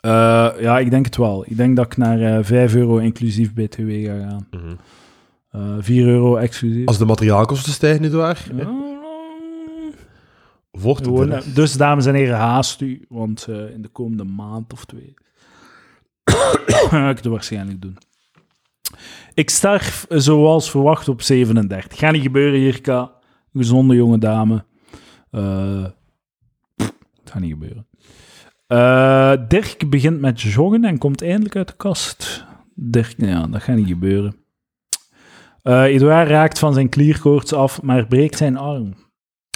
[0.00, 1.44] Eh, ja, ik denk het wel.
[1.46, 4.46] Ik denk dat ik naar eh 5 euro inclusief BTW ga gaan.
[5.50, 6.86] Eh 4 euro exclusief.
[6.86, 8.46] Als de materiaalkosten stijgen, niet waar?
[8.56, 8.88] Ja.
[11.04, 14.84] Gewoon, eh, dus dames en heren, haast u, want eh, in de komende maand of
[14.84, 15.14] twee
[16.90, 17.98] ga ik het waarschijnlijk doen.
[19.34, 21.98] Ik sterf eh, zoals verwacht op 37.
[21.98, 23.12] Gaat niet gebeuren, Jirka.
[23.52, 24.64] Gezonde jonge dame.
[25.30, 25.84] Eh,
[26.76, 27.86] pff, het gaat niet gebeuren.
[28.70, 32.44] Eh, Dirk begint met joggen en komt eindelijk uit de kast.
[32.74, 34.36] Dirk, ja, dat gaat niet gebeuren.
[35.62, 38.94] Eh Edouard raakt van zijn klierkoorts af, maar breekt zijn arm.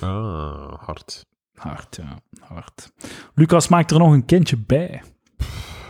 [0.02, 1.26] Ah, hard.
[1.54, 2.92] Hard, ja, hard.
[3.34, 5.02] Lucas maakt er nog een kindje bij.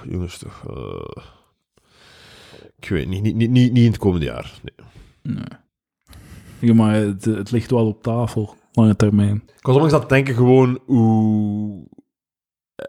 [0.08, 0.64] Jongens, toch.
[0.68, 1.24] eh,
[2.78, 4.52] ik weet niet, niet, niet, niet, niet in het komende jaar.
[4.62, 5.34] Nee.
[5.34, 5.44] Nee.
[6.58, 9.42] Ja, maar het, het ligt wel op tafel, lange termijn.
[9.56, 11.86] Ik was onlangs aan het denken gewoon hoe...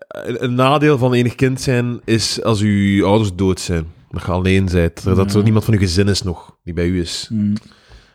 [0.07, 3.85] Een, een nadeel van enig kind zijn is als uw ouders dood zijn.
[4.11, 5.03] Dat je alleen bent.
[5.03, 5.37] Dat Ja.
[5.37, 7.27] er niemand van uw gezin is nog, die bij u is.
[7.31, 7.53] Mm.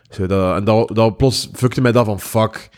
[0.09, 2.69] Zo, dat, en dat, dat plots fuckte mij dat van fuck.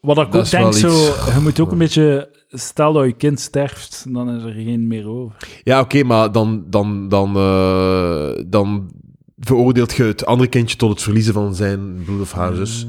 [0.00, 1.34] Wat ik Dat ook denk, zo, iets.
[1.34, 2.38] je moet ook een beetje...
[2.52, 5.36] Stel dat je kind sterft, dan is er geen meer over.
[5.64, 8.90] Ja, oké, maar dan, dan, dan, eh, dan
[9.38, 12.86] veroordeelt je het andere kindje tot het verliezen van zijn broer of haar zus.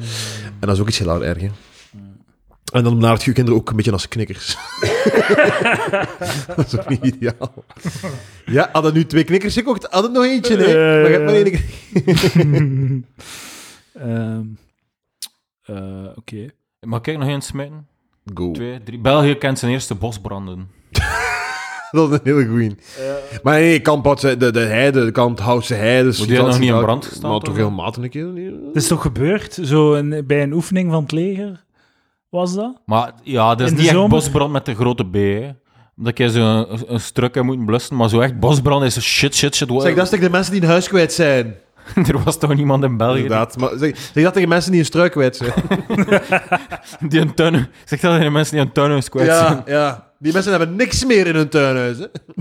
[0.59, 1.47] En dat is ook iets heel erg, hè.
[2.71, 4.57] En dan benadert je je kinderen ook een beetje als knikkers.
[6.55, 7.53] dat is ook niet ideaal.
[8.45, 10.65] Ja, hadden nu twee knikkers gekocht, had het nog eentje, nee.
[10.67, 13.05] Eh, maar je hebt maar één.
[13.93, 14.43] Ehm,
[15.65, 16.45] eh, Oké.
[16.79, 17.87] Mag ik nog eens smijten?
[18.33, 18.51] Go.
[18.51, 18.99] Twee, drie.
[18.99, 20.67] België kent zijn eerste bosbranden.
[21.91, 22.75] Dat is een hele goeie.
[23.43, 26.15] Maar nee, Kamphoutse, de, de heide, de Kamphoutse heide...
[26.17, 27.47] Had nog niet in brand gestaan, Maar toch?
[27.49, 28.25] toch regelmatig een keer.
[28.25, 28.51] niet?
[28.67, 31.63] Het is toch gebeurd, zo een, bij een oefening van het leger?
[32.31, 32.81] Was dat?
[32.85, 34.09] Maar ja, dat is In niet echt zomer?
[34.09, 35.13] bosbrand met de grote B.
[35.13, 35.49] Hè.
[35.97, 37.95] Omdat je zo een, een struk hebt moeten blussen.
[37.95, 39.69] Maar zo echt bosbrand is shit, shit, shit.
[39.77, 41.55] Zeg, dat is tegen de mensen die een huis kwijt zijn.
[42.07, 43.57] er was toch niemand in België Inderdaad.
[43.57, 45.53] Maar zeg, zeg dat tegen mensen die een struik kwijt zijn.
[47.09, 47.53] die een tuin...
[47.85, 49.61] Zeg dat tegen de mensen die een tuinhuis kwijt zijn.
[49.65, 50.10] ja, ja.
[50.21, 51.97] Die mensen hebben niks meer in hun tuinhuis.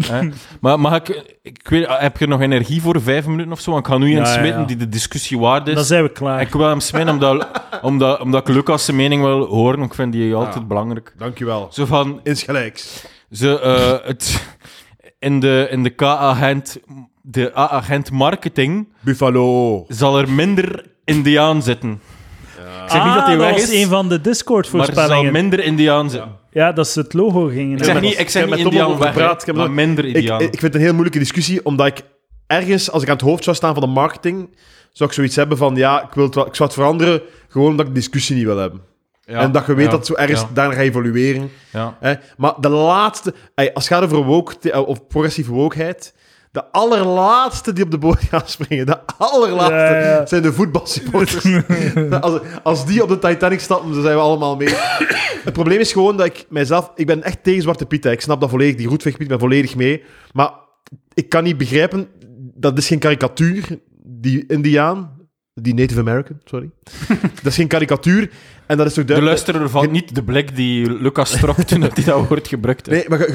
[0.06, 0.28] Hè?
[0.60, 1.36] Maar mag ik...
[1.42, 3.70] ik weet, heb je nog energie voor vijf minuten of zo?
[3.70, 4.66] Want ik ga nu Ja, ja, smitten ja.
[4.66, 5.74] die de discussie waard is.
[5.74, 6.40] Dan zijn we klaar.
[6.40, 7.46] Ik wil hem smitten omdat,
[7.82, 9.82] omdat, omdat ik Lucas' zijn mening wil horen.
[9.82, 10.62] Ik vind die altijd Ja.
[10.64, 11.14] belangrijk.
[11.18, 11.68] Dankjewel.
[11.72, 12.20] Zo van...
[12.22, 13.04] Insgelijks.
[13.30, 14.44] Ze, eh, het,
[15.18, 16.78] in de, in de K-agent...
[17.22, 19.84] De A-agent marketing Buffalo.
[19.88, 22.00] zal er minder Indiaan zitten.
[22.90, 25.32] Ik zeg niet dat hij weg was is, een van de maar zal Discord-voorspellingen.
[25.32, 26.30] minder Indiaan zitten.
[26.52, 27.78] Ja, dat ze het logo gingen.
[27.78, 29.40] Ik zeg niet, dat- ik zeg ik heb niet met Tom Indiaan over weg, gepraat,
[29.40, 30.40] ik heb maar minder Ik, Indiaan.
[30.40, 32.00] ik vind het een heel moeilijke discussie, omdat ik
[32.46, 34.48] ergens, als ik aan het hoofd zou staan van de marketing,
[34.92, 37.70] zou ik zoiets hebben van, ja, ik, wil het wel, ik zou het veranderen, gewoon
[37.70, 38.80] omdat ik discussie niet wil hebben.
[39.24, 41.50] Ja, en dat je weet ja, dat het zo ergens ja, daarna gaat evolueren.
[41.72, 41.96] ja.
[42.00, 42.14] Hè?
[42.36, 46.14] Maar de laatste, ey, als het gaat over woke, eh, of progressieve wokeheid,
[46.50, 50.26] de allerlaatste die op de boot gaan springen, de allerlaatste, Ja, ja.
[50.26, 51.44] zijn de voetbalsupporters.
[52.20, 54.74] als, als die op de Titanic stappen, dan zijn we allemaal mee.
[55.44, 56.92] Het probleem is gewoon dat ik mijzelf...
[56.94, 58.10] Ik ben echt tegen Zwarte Piet, hè.
[58.10, 60.02] ik snap dat volledig, die roetveegpiet, ik ben volledig mee.
[60.32, 60.50] Maar
[61.14, 62.08] ik kan niet begrijpen,
[62.54, 65.18] dat is geen karikatuur, die Indiaan,
[65.54, 66.70] die Native American, sorry.
[67.42, 68.30] dat is geen karikatuur,
[68.66, 71.96] en dat is toch De luisteraar valt niet de blik die Lucas trok toen dat
[71.96, 73.08] hij dat woord gebruikt heeft.
[73.08, 73.30] Nee, maar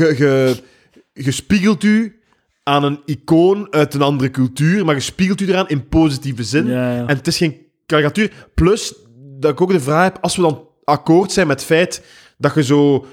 [1.13, 2.20] je spiegelt u
[2.68, 6.68] aan een icoon uit een andere cultuur, maar je spiegelt u eraan in positieve zin.
[6.68, 7.07] Ja, ja.
[7.07, 8.32] En het is geen karikatuur.
[8.53, 8.93] Plus,
[9.39, 12.05] dat ik ook de vraag heb, als we dan akkoord zijn met het feit
[12.38, 13.05] dat je zo,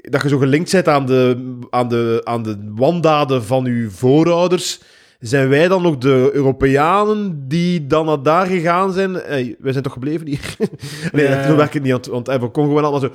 [0.00, 4.80] dat je zo gelinkt bent aan de, aan, de, aan de wandaden van uw voorouders,
[5.18, 9.14] zijn wij dan nog de Europeanen die dan naar daar gegaan zijn?
[9.14, 10.56] Hey, wij zijn toch gebleven hier?
[11.12, 13.12] nee, Ja, zo werkt niet, want, want Congo en allemaal zo.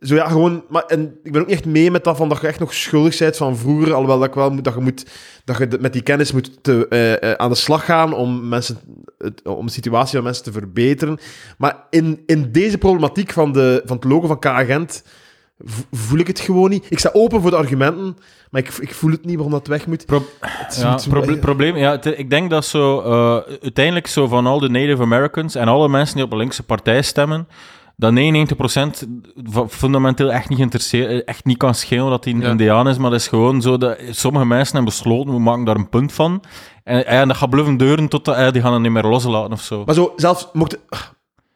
[0.00, 0.64] Zo ja, gewoon...
[0.68, 2.74] Maar, en ik ben ook niet echt mee met dat van dat je echt nog
[2.74, 5.06] schuldig bent van vroeger, alhoewel dat ik wel moet, dat je moet...
[5.44, 8.78] Dat je met die kennis moet te, eh, eh, aan de slag gaan om, mensen,
[9.18, 11.18] het, om de situatie van mensen te verbeteren.
[11.58, 15.04] Maar in, in deze problematiek van, de, van het logo van K-agent
[15.90, 16.86] voel ik het gewoon niet.
[16.88, 18.16] Ik sta open voor de argumenten,
[18.50, 20.06] maar ik, ik voel het niet waarom dat weg moet.
[20.06, 24.26] Pro- Het Ja, iets- proble- probleem, ja, het- ik denk dat zo eh, uiteindelijk zo
[24.26, 27.48] van al de Native Americans en alle mensen die op een linkse partij stemmen,
[27.96, 29.06] dat 99%
[29.44, 32.48] va- fundamenteel echt niet geïnteresseerd, echt niet kan schelen dat hij een Ja.
[32.50, 35.76] Indiaan is, maar dat is gewoon zo dat sommige mensen hebben besloten, we maken daar
[35.76, 36.42] een punt van.
[36.84, 39.62] En, en dat gaat bluffen deuren tot eh, die gaan het niet meer loslaten of
[39.62, 39.82] zo.
[39.84, 40.78] Maar zo, zelfs mocht, Ze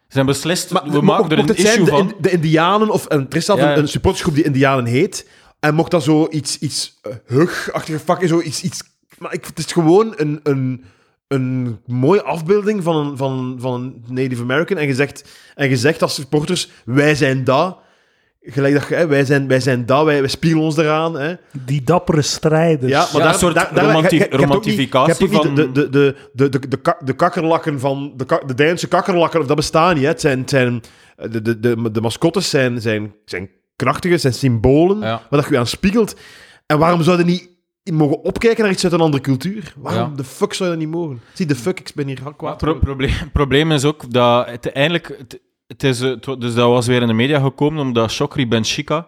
[0.08, 2.14] hebben beslist, Maar we mocht- maken er een zijn issue de, van.
[2.20, 5.28] de Indianen, of een, er is zelfs Ja, een, een supportersgroep die Indianen heet,
[5.60, 8.82] en mocht dat zo iets, iets uh, hug-achtige vakken, zo iets, iets...
[9.18, 10.84] Maar ik, het is gewoon een, een,
[11.28, 15.24] een mooie afbeelding van een, van, van een Native American, en gezegd,
[15.54, 17.78] en gezegd als supporters, wij zijn dat...
[18.42, 21.14] Gelijk dat hè, wij zijn, wij zijn dat, wij, wij spiegelen ons eraan.
[21.18, 21.34] Hè.
[21.52, 22.92] Die dappere strijders.
[22.92, 26.48] Ja, maar Ja, daar, een soort daar, daar, romanti- romantificatie van- De, de, de, de,
[26.48, 28.12] de, de, de kakkerlakken van...
[28.16, 30.02] De, kak- de Deinse kakkerlakken, of dat bestaan niet.
[30.02, 30.08] Hè.
[30.08, 30.82] Het zijn, het zijn,
[31.16, 35.06] de, de, de, de mascottes zijn, zijn, zijn krachtige, zijn symbolen, Ja.
[35.30, 36.16] waar dat je je aan spiegelt.
[36.66, 37.48] En waarom zouden niet
[37.92, 39.72] mogen opkijken naar iets uit een andere cultuur?
[39.76, 40.16] Waarom Ja.
[40.16, 41.20] de fuck zou je dat niet mogen?
[41.32, 42.56] Zie, de fuck, ik ben hier kwaad.
[42.58, 45.14] pro- probleem, probleem is ook dat het uiteindelijk...
[45.18, 49.06] Het, het is, het dus dat was weer in de media gekomen, omdat Chokri Benchika...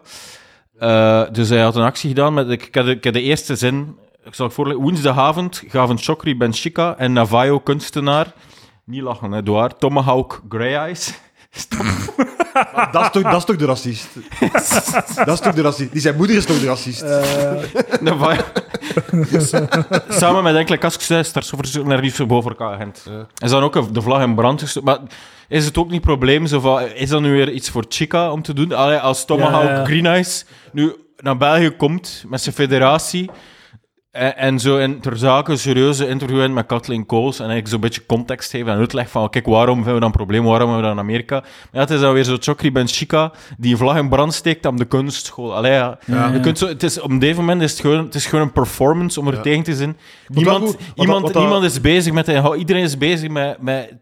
[0.77, 2.49] eh dus hij had een actie gedaan met...
[2.49, 3.95] Ik, ik, heb, de, ik heb de eerste zin...
[4.23, 4.81] Ik zal het voorlezen.
[4.81, 8.33] Woensdagavond gaven Chokri Benchika en Navajo kunstenaar...
[8.85, 9.77] Niet lachen, hè, Doar.
[9.77, 11.19] Tomahawk Grey Eyes...
[12.91, 14.07] dat, is toch, dat is toch de racist?
[15.25, 15.91] dat is toch de racist?
[15.91, 17.03] Die zijn moeder is toch de racist?
[18.01, 18.41] Navajo...
[20.09, 20.77] Samen met enkele
[21.67, 23.03] zo naar liefst boven elkaar agent.
[23.37, 24.89] Is dan ook de vlag in brand gestoken.
[24.89, 24.99] Maar
[25.47, 26.45] is het ook niet het probleem?
[26.47, 28.73] Zo van, is dat nu weer iets voor Chica om te doen?
[28.73, 29.85] Allee, als Tomahawk Ja, ja.
[29.85, 33.29] Green Eyes nu naar België komt met zijn federatie
[34.11, 37.67] en, en zo in ter zake een serieuze interview in met Kathleen Coles en eigenlijk
[37.71, 40.67] zo'n beetje context geven en uitleg van kijk, waarom vinden we dat een probleem, waarom
[40.69, 41.39] hebben we dat in Amerika?
[41.39, 44.33] Maar ja, het is dan weer zo Chokri Ben Chica die een vlag in brand
[44.33, 45.55] steekt aan de kunstschool.
[45.55, 45.97] Allee, ja.
[46.05, 46.27] Ja.
[46.33, 48.51] Je kunt zo, het is, op deze moment is het gewoon, het is gewoon een
[48.51, 49.41] performance om er Ja.
[49.41, 49.97] tegen te zijn.
[50.27, 52.27] Niemand, wat iemand, dat- wat dat- niemand is bezig met...
[52.57, 53.61] Iedereen is bezig met...
[53.61, 53.93] met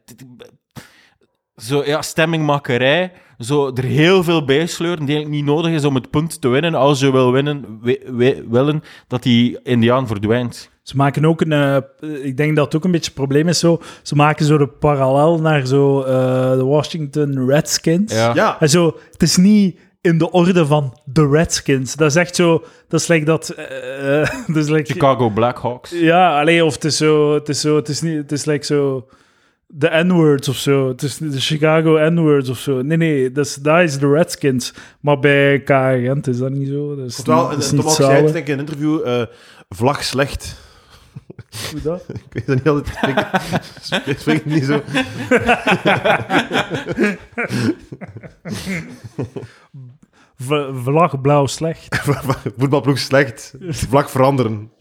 [1.56, 3.12] zo, ja, stemmingmakerij.
[3.40, 6.74] Zo, er heel veel bijsleuren die eigenlijk niet nodig is om het punt te winnen.
[6.76, 10.70] Als je wil winnen, wi- wi- willen dat die Indiaan verdwijnt.
[10.84, 11.52] Ze maken ook een...
[11.52, 11.78] eh,
[12.26, 13.82] ik denk dat het ook een beetje het probleem is zo...
[14.04, 18.14] Ze maken zo de parallel naar zo eh, de Washington Redskins.
[18.14, 18.32] Ja.
[18.36, 21.96] ja, En zo, het is niet in de orde van de Redskins.
[21.96, 22.64] Dat is echt zo...
[22.88, 23.50] Dat is like dat...
[23.50, 25.92] eh, dat is like, Chicago Blackhawks.
[25.92, 27.34] Ja, alleen of het is zo...
[27.34, 27.76] Het is zo...
[27.76, 28.16] Het is niet...
[28.18, 29.06] Het is like zo...
[29.72, 30.88] De N-words of zo.
[30.88, 32.82] Het is de Chicago N-words of zo.
[32.82, 34.74] Nee, nee, dat is, dat is de Redskins.
[35.00, 36.96] Maar bij K-agent is dat niet zo.
[36.96, 39.22] Dat is wel, niet, dat is en niet zei denk ik, in een interview, eh,
[39.70, 40.56] vlag slecht.
[41.72, 42.06] Hoe dat?
[42.32, 43.28] Ik weet dat niet altijd.
[43.82, 44.82] Spreek, spreek het niet zo.
[50.42, 52.02] V- vlag blauw slecht.
[52.58, 53.54] Voetbalploeg slecht.
[53.70, 54.72] Vlag veranderen.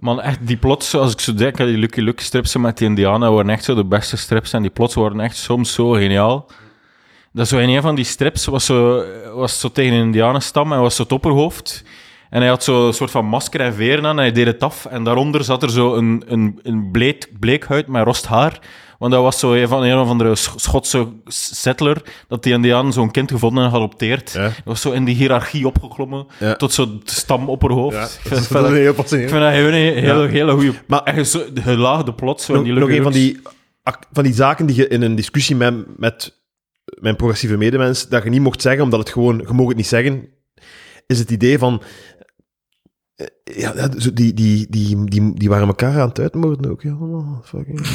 [0.00, 3.32] Man, echt, die plots, als ik zo denk, die Lucky Luke strips met die Indianen
[3.32, 4.52] waren echt zo de beste strips.
[4.52, 6.46] En die plots worden echt soms zo geniaal.
[7.32, 9.04] Dat is zo in een van die strips was zo,
[9.34, 11.84] was zo tegen een Indianenstam en was zo het opperhoofd.
[12.30, 14.62] En hij had zo een soort van masker en veren aan en hij deed het
[14.62, 14.86] af.
[14.86, 18.58] En daaronder zat er zo een, een, een bleek, bleek huid met rost haar.
[19.00, 22.92] Want dat was zo een van een of andere Sch- Schotse settler, dat die Indianen
[22.92, 24.32] zo'n kind gevonden en geadopteerd.
[24.32, 24.42] Ja.
[24.42, 26.54] Dat was zo in die hiërarchie opgeklommen, Ja.
[26.56, 27.96] tot zo'n stamopperhoofd.
[27.96, 30.72] Ja, Ik dat vind wel- heel ik vind dat gewoon een hele, hele goede...
[30.86, 33.40] Maar- echt gelaagde plot, zo in Nog, die nog een van die,
[34.12, 36.38] van die zaken die je in een discussie met, met
[37.00, 39.86] mijn progressieve medemens, dat je niet mocht zeggen, omdat het gewoon, je mag het niet
[39.86, 40.28] zeggen,
[41.06, 41.82] is het idee van,
[43.16, 43.26] eh,
[43.58, 46.82] ja, die, die, die, die, die waren elkaar aan het uitmoorden ook.
[46.82, 47.80] Ja, oh, fucking.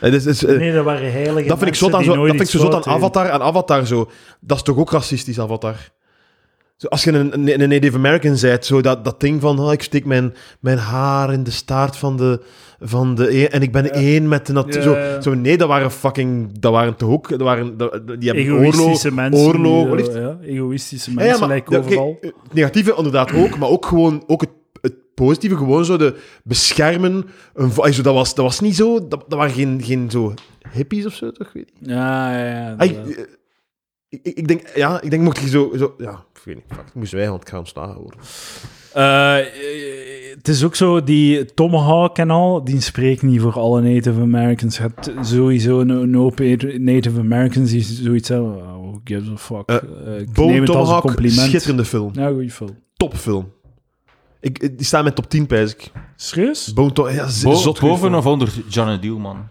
[0.00, 2.16] Het is, is, eh, Nee, dat waren heilige dat vind ik zo aan, die zo,
[2.16, 2.84] dat vind ik zo zot aan.
[2.94, 3.30] Avatar.
[3.30, 4.10] Aan Avatar zo,
[4.40, 5.76] dat is toch ook racistisch, Avatar?
[6.76, 9.72] Zo, als je een, een, een Native American bent, zo dat, dat ding van, oh,
[9.72, 12.40] ik steek mijn, mijn haar in de staart van de,
[12.80, 13.90] van de een- en ik ben Ja.
[13.90, 14.82] één met de natuur.
[14.98, 18.30] Ja, Zo, zo, nee, dat waren fucking, dat waren toch ook, dat waren, dat, die
[18.30, 19.46] hebben Egoïstische oorlog, mensen.
[19.66, 22.18] oorlog, die, eh, ja, egoïstische mensen, ja, maar, lijken ja, kijk, overal.
[22.20, 24.50] het negatieve inderdaad ook, maar ook gewoon ook het,
[24.80, 27.24] het positieve, gewoon zo de beschermen.
[27.54, 30.34] Een, zo, dat, was, dat was niet zo, dat, dat waren geen, geen zo
[30.72, 31.52] hippies of zo, toch?
[31.52, 31.88] Weet ik.
[31.88, 32.72] Ja, ja, ja.
[32.72, 33.24] Ah, dat- ik, eh,
[34.08, 36.86] ik, ik denk, ja, ik denk, mocht je zo, zo ja, ik weet niet, fuck,
[36.86, 38.20] ik moest wij, want ik ga staan worden.
[38.92, 39.36] Eh,
[40.36, 44.76] het is ook zo, die Tomahawk en al, die spreekt niet voor alle Native Americans.
[44.76, 46.38] Je hebt sowieso een, hoop
[46.78, 49.62] Native Americans die zoiets hebben, oh, who gives a fuck.
[49.68, 49.76] Eh,
[50.14, 51.40] Eh, ik neem het als een compliment.
[51.48, 52.10] schitterende film.
[52.14, 52.78] Ja, goeie film.
[52.96, 53.52] Topfilm.
[54.40, 55.90] Ik, die staat in mijn top 10, pijs ik.
[56.16, 56.72] Serieus?
[56.72, 58.18] Bone Tom- ja, z- Bo- zot goeie boven film.
[58.18, 59.46] of onder John Deal, man.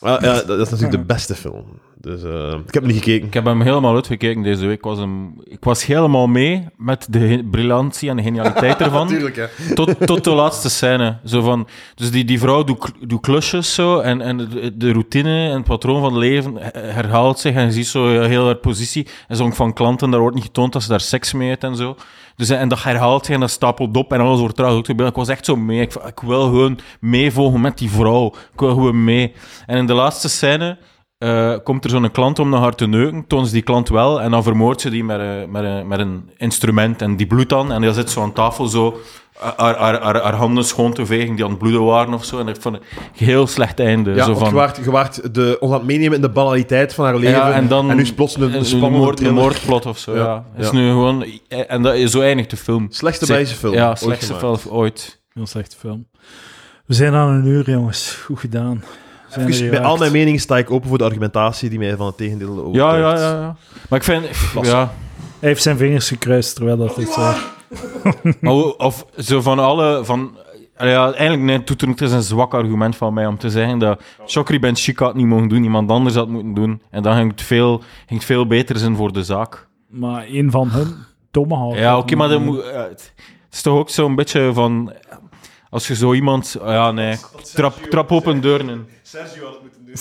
[0.00, 1.64] Ah, ja, dat is natuurlijk de beste film.
[2.00, 3.26] Dus eh, ik heb hem niet gekeken.
[3.26, 4.76] Ik heb hem helemaal uitgekeken deze week.
[4.76, 9.06] Ik was, hem, ik was helemaal mee met de briljantie en de genialiteit ervan.
[9.06, 9.74] Natuurlijk, hè.
[9.74, 11.18] tot, tot de laatste scène.
[11.24, 14.92] Zo van, dus die, die vrouw doet, kl- doet klusjes zo, en, en de, de
[14.92, 17.54] routine en het patroon van het leven her- herhaalt zich.
[17.54, 19.06] En je ziet zo heel haar positie.
[19.28, 21.76] En zo'n van klanten, daar wordt niet getoond dat ze daar seks mee heeft en
[21.76, 21.96] zo.
[22.38, 25.08] Dus, en dat herhaalt zich en dat stapelt op en alles wordt traag uitgebeeld.
[25.08, 25.80] Ik was echt zo mee.
[25.80, 28.26] Ik, ik wil gewoon meevolgen met die vrouw.
[28.26, 29.32] Ik wil gewoon mee.
[29.66, 30.78] En in de laatste scène
[31.18, 33.26] eh, komt er zo'n klant om naar haar te neuken.
[33.26, 35.98] Toont ze die klant wel en dan vermoordt ze die met, een- met, een- met
[35.98, 37.72] een instrument en die bloedt dan.
[37.72, 39.00] En dan zit zo aan tafel zo
[39.38, 42.38] haar, haar, haar, haar handen schoon te vegen die aan het bloeden waren of zo.
[42.38, 42.84] En ik vond het
[43.18, 44.10] een heel slecht einde.
[44.14, 46.94] Ja, zo van, je waart, je waart de, ons aan het meenemen in de banaliteit
[46.94, 47.36] van haar leven.
[47.38, 50.14] Ja, en dan- nu is plots een, een een, moord, een moordplot of zo.
[50.16, 52.86] Ja, Ja, Is nu gewoon, en dat, is zo eindigt de film.
[52.90, 53.74] Slechtste Belgische film.
[53.74, 55.20] Ja, slechtste film ooit.
[55.34, 56.06] Heel slechte film.
[56.86, 58.10] We zijn aan een uur, jongens.
[58.24, 58.84] Goed gedaan.
[59.36, 62.16] Even, bij al mijn meningen sta ik open voor de argumentatie die mij van het
[62.16, 63.20] tegendeel Ja, overtuigt.
[63.20, 63.56] ja, ja, ja.
[63.88, 64.24] Maar ik vind,
[64.66, 64.92] ja,
[65.38, 67.20] Hij heeft zijn vingers gekruist terwijl dat dit zo...
[68.40, 70.36] Maar hoe- of zo van alle, van,
[70.78, 71.58] ja, eigenlijk nee,
[71.90, 75.16] het is een zwak argument van mij om te zeggen dat Chokri Ben Chica het
[75.16, 76.82] niet mogen doen, iemand anders had moeten doen.
[76.90, 79.66] En dan ging het veel, ging het veel beter zijn voor de zaak.
[79.88, 80.94] Maar een van hun,
[81.30, 81.76] Tomahawk.
[81.76, 83.12] Ja, oké, maar dat moet, eh, het
[83.52, 84.92] is toch ook zo'n beetje van,
[85.70, 87.16] als je zo iemand, ah ja, nee,
[87.54, 88.86] trap, trap open deuren in.
[89.02, 89.96] Sergio had het moeten doen.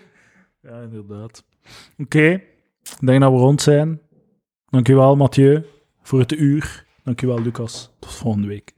[0.62, 1.44] Ja, inderdaad.
[1.98, 2.30] Oké,
[2.82, 4.00] ik denk dat we rond zijn.
[4.68, 5.64] Dankjewel, Mathieu,
[6.02, 6.84] voor het uur.
[7.04, 7.90] Dankjewel, Lucas.
[7.98, 8.72] Tot volgende week.